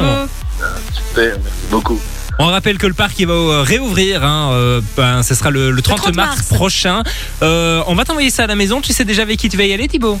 [0.94, 2.00] Super, merci beaucoup.
[2.38, 4.22] On rappelle que le parc il va réouvrir.
[4.22, 6.48] Hein, euh, ben, ce sera le, le 30, 30 mars, mars.
[6.54, 7.02] prochain.
[7.42, 8.80] Euh, on va t'envoyer ça à la maison.
[8.80, 10.20] Tu sais déjà avec qui tu vas y aller, Thibaut?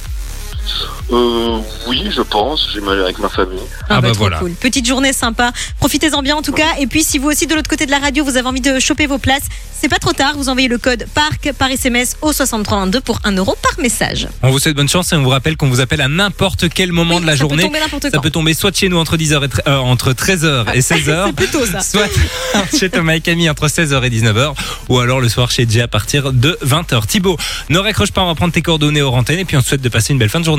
[1.12, 2.68] Euh, oui, je pense.
[2.72, 3.58] J'ai mal avec ma famille.
[3.88, 4.38] Ah bah trop voilà.
[4.38, 4.52] cool.
[4.52, 5.52] Petite journée sympa.
[5.78, 6.76] Profitez-en bien en tout cas.
[6.80, 8.78] Et puis si vous aussi de l'autre côté de la radio, vous avez envie de
[8.78, 9.44] choper vos places,
[9.80, 10.34] c'est pas trop tard.
[10.36, 14.28] Vous envoyez le code PARC par SMS au 6322 pour 1 euro par message.
[14.42, 16.92] On vous souhaite bonne chance et on vous rappelle qu'on vous appelle à n'importe quel
[16.92, 17.62] moment Oui, de la ça journée.
[17.62, 18.20] Peut tomber n'importe Ça quand.
[18.20, 21.64] peut tomber soit chez nous entre 10h et euh, entre 13h et 16h, C'est plutôt
[21.64, 21.80] ça.
[21.80, 22.08] soit
[22.78, 24.52] chez Thomas et Camille entre 16h et 19h,
[24.88, 27.06] ou alors le soir chez Jay à partir de 20h.
[27.06, 27.38] Thibaut,
[27.70, 29.80] ne raccroche pas, on va prendre tes coordonnées aux antennes et puis on te souhaite
[29.80, 30.57] de passer une belle fin de journée.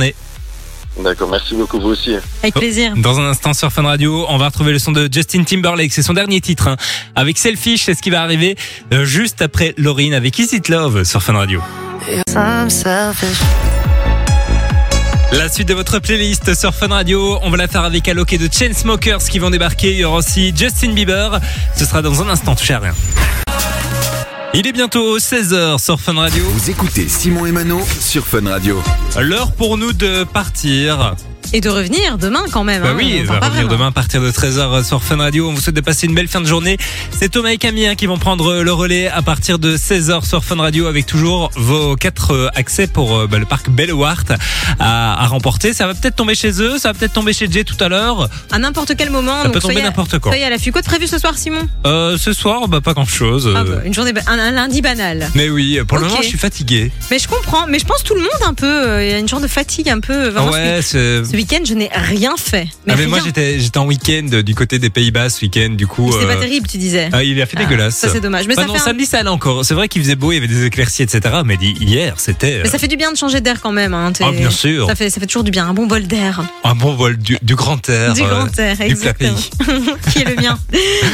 [0.99, 2.15] D'accord, merci beaucoup, vous aussi.
[2.41, 2.93] Avec plaisir.
[2.97, 6.01] Dans un instant sur Fun Radio, on va retrouver le son de Justin Timberlake, c'est
[6.01, 6.67] son dernier titre.
[6.67, 6.77] hein.
[7.15, 8.57] Avec Selfish, c'est ce qui va arriver
[8.91, 11.61] euh, juste après Laurine avec Is It Love sur Fun Radio.
[15.31, 18.37] La suite de votre playlist sur Fun Radio, on va la faire avec Alok et
[18.39, 19.91] de Chainsmokers qui vont débarquer.
[19.91, 21.39] Il y aura aussi Justin Bieber.
[21.77, 22.95] Ce sera dans un instant, touchez à rien.
[24.51, 26.43] Il est bientôt 16h sur Fun Radio.
[26.43, 28.81] Vous écoutez Simon et Mano sur Fun Radio.
[29.19, 31.15] L'heure pour nous de partir.
[31.51, 32.83] Et de revenir demain quand même.
[32.83, 33.71] Bah hein, oui, on va revenir vraiment.
[33.71, 35.49] demain à partir de 13h sur Fun Radio.
[35.49, 36.77] On vous souhaite de passer une belle fin de journée.
[37.11, 40.43] C'est Thomas et Camille hein, qui vont prendre le relais à partir de 16h sur
[40.43, 44.23] Fun Radio avec toujours vos quatre euh, accès pour euh, bah, le parc Bellewart
[44.79, 45.73] à, à remporter.
[45.73, 48.29] Ça va peut-être tomber chez eux, ça va peut-être tomber chez Jay tout à l'heure.
[48.51, 49.37] À n'importe quel moment.
[49.39, 50.29] Ça donc peut tomber n'importe quand.
[50.29, 50.71] Soyez à l'affût.
[50.71, 51.67] Quoi de prévu ce soir, Simon?
[51.87, 53.51] Euh, ce soir, bah pas grand chose.
[53.55, 55.29] Ah bah, Une journée, un, un lundi banal.
[55.33, 56.91] Mais oui, pour le moment, je suis fatigué.
[57.09, 57.65] Mais je comprends.
[57.67, 58.67] Mais je pense tout le monde un peu.
[58.67, 60.27] euh, Il y a une genre de fatigue un peu.
[60.29, 61.23] Vraiment, ouais, c'est.
[61.39, 62.67] Week-end, je n'ai rien fait.
[62.85, 65.87] Mais, Ah, mais moi j'étais j'étais en week-end du côté des Pays-Bas ce week-end du
[65.87, 66.11] coup.
[66.11, 67.07] C'est euh, pas terrible, tu disais.
[67.13, 67.95] ah, il a fait Ah, dégueulasse.
[67.95, 68.45] Ça, c'est dommage.
[68.45, 69.63] Mais, ça non, fait un- samedi ça allait encore.
[69.63, 71.21] C'est vrai qu'il faisait beau, il y avait des éclaircies, etc.
[71.45, 73.93] Mais hier c'était euh, mais ça fait du bien de changer d'air quand même.
[73.93, 74.87] hein, Ah, bien sûr.
[74.87, 75.65] Ça fait, ça fait toujours du bien.
[75.65, 76.41] Un bon bol d'air.
[76.65, 78.13] un bon vol du, du grand air.
[78.13, 79.37] Du euh, grand air, du exactement.
[79.59, 79.73] plat
[80.11, 80.59] Qui est le mien.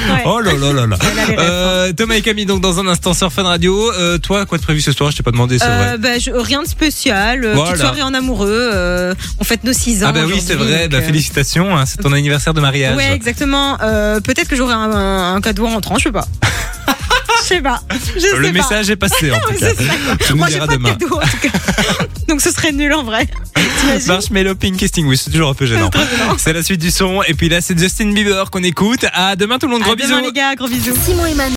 [0.05, 0.21] Ouais.
[0.26, 0.97] Oh là là là là.
[1.39, 3.91] Euh, Thomas et Camille donc dans un instant sur Fun Radio.
[3.93, 5.11] Euh, toi quoi de prévu ce soir?
[5.11, 5.97] Je t'ai pas demandé c'est Euh, vrai.
[5.97, 7.43] bah, je- rien de spécial.
[7.45, 7.71] Euh, Voilà.
[7.71, 8.49] Petite soirée en amoureux.
[8.73, 10.07] euh, on fête nos 6 ans.
[10.16, 10.84] Ah bah oui c'est vrai.
[10.88, 11.76] donc, Bah, euh, félicitations.
[11.78, 12.95] hein, c'est ton anniversaire de mariage.
[12.95, 13.78] Ouais, exactement.
[13.82, 16.28] Euh, Peut-être que j'aurai un, un- un cadeau en rentrant, je sais pas.
[17.41, 17.80] Je sais pas.
[18.16, 18.53] Je sais Le pas.
[18.53, 19.68] message est passé en tout cas.
[20.32, 20.89] nous Moi, j'ai diras pas de demain.
[20.95, 21.49] cadeau en tout cas.
[22.28, 23.28] Donc ce serait nul en vrai.
[24.07, 25.91] Marshmallow Pink Casting, oui, c'est toujours un peu gênant.
[26.38, 27.22] C'est la suite du son.
[27.28, 29.05] Et puis là, c'est Justin Bieber qu'on écoute.
[29.13, 29.84] À demain, tout le monde.
[29.84, 30.26] Gros À demain, bisous.
[30.26, 30.95] les gars, gros bisous.
[31.05, 31.53] Simon et Mano.